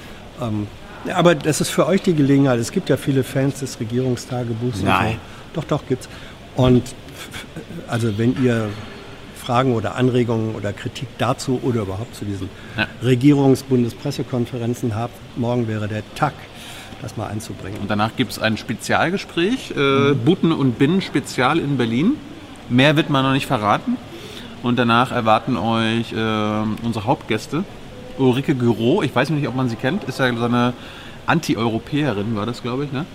Ähm, 0.41 0.67
aber 1.13 1.35
das 1.35 1.59
ist 1.59 1.69
für 1.69 1.85
euch 1.87 2.01
die 2.01 2.13
Gelegenheit. 2.13 2.59
Es 2.59 2.71
gibt 2.71 2.89
ja 2.89 2.95
viele 2.95 3.23
Fans 3.23 3.59
des 3.59 3.79
Regierungstagebuchs. 3.79 4.79
und 4.79 4.85
Nein. 4.85 5.17
So. 5.53 5.61
Doch, 5.61 5.67
doch, 5.67 5.87
gibt's. 5.87 6.07
Und 6.55 6.83
also 7.87 8.17
wenn 8.17 8.41
ihr 8.41 8.69
Fragen 9.35 9.73
oder 9.73 9.95
Anregungen 9.95 10.55
oder 10.55 10.71
Kritik 10.71 11.09
dazu 11.17 11.59
oder 11.63 11.81
überhaupt 11.81 12.15
zu 12.15 12.23
diesen 12.23 12.49
Ja. 12.77 12.87
Regierungsbundespressekonferenzen 13.03 14.95
habt, 14.95 15.13
morgen 15.37 15.67
wäre 15.67 15.89
der 15.89 16.03
Tag, 16.15 16.33
das 17.03 17.17
mal 17.17 17.27
einzubringen. 17.27 17.79
Und 17.81 17.91
danach 17.91 18.15
gibt 18.15 18.31
es 18.31 18.39
ein 18.39 18.57
Spezialgespräch, 18.57 19.71
äh, 19.71 20.13
Buten 20.13 20.51
und 20.51 20.79
Binnen 20.79 21.01
Spezial 21.01 21.59
in 21.59 21.77
Berlin. 21.77 22.13
Mehr 22.69 22.95
wird 22.95 23.09
man 23.09 23.23
noch 23.23 23.33
nicht 23.33 23.45
verraten. 23.45 23.97
Und 24.63 24.79
danach 24.79 25.11
erwarten 25.11 25.57
euch 25.57 26.13
äh, 26.13 26.85
unsere 26.85 27.05
Hauptgäste. 27.05 27.65
Ulrike 28.17 28.55
Gyro, 28.55 29.03
ich 29.03 29.13
weiß 29.13 29.31
nicht, 29.31 29.47
ob 29.47 29.55
man 29.55 29.67
sie 29.67 29.75
kennt, 29.75 30.05
ist 30.05 30.19
ja 30.19 30.33
so 30.33 30.45
eine 30.45 30.73
Anti-Europäerin, 31.25 32.35
war 32.35 32.45
das, 32.45 32.61
glaube 32.61 32.85
ich. 32.85 32.91
Ne? 32.91 33.05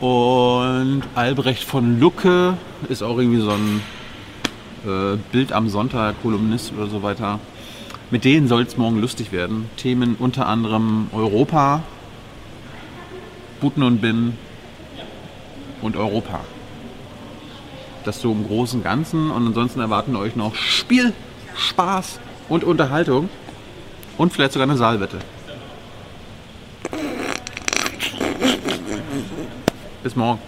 Und 0.00 1.02
Albrecht 1.14 1.64
von 1.64 2.00
Lucke 2.00 2.54
ist 2.88 3.02
auch 3.02 3.18
irgendwie 3.18 3.40
so 3.40 3.50
ein 3.50 3.82
äh, 4.86 5.18
Bild 5.32 5.52
am 5.52 5.68
Sonntag, 5.68 6.14
Kolumnist 6.22 6.72
oder 6.76 6.86
so 6.86 7.02
weiter. 7.02 7.38
Mit 8.10 8.24
denen 8.24 8.48
soll 8.48 8.62
es 8.62 8.76
morgen 8.76 9.00
lustig 9.00 9.32
werden. 9.32 9.68
Themen 9.76 10.16
unter 10.18 10.46
anderem 10.46 11.08
Europa, 11.12 11.82
Buten 13.60 13.82
und 13.82 14.00
Binnen 14.00 14.38
und 15.82 15.96
Europa. 15.96 16.40
Das 18.04 18.20
so 18.20 18.32
im 18.32 18.46
Großen 18.46 18.80
und 18.80 18.84
Ganzen. 18.84 19.30
Und 19.30 19.46
ansonsten 19.46 19.80
erwarten 19.80 20.16
euch 20.16 20.36
noch 20.36 20.54
Spiel, 20.54 21.12
Spaß 21.56 22.20
und 22.48 22.64
Unterhaltung. 22.64 23.28
Und 24.18 24.32
vielleicht 24.32 24.52
sogar 24.52 24.68
eine 24.68 24.76
Saalwette. 24.76 25.18
Bis 30.02 30.14
morgen. 30.14 30.40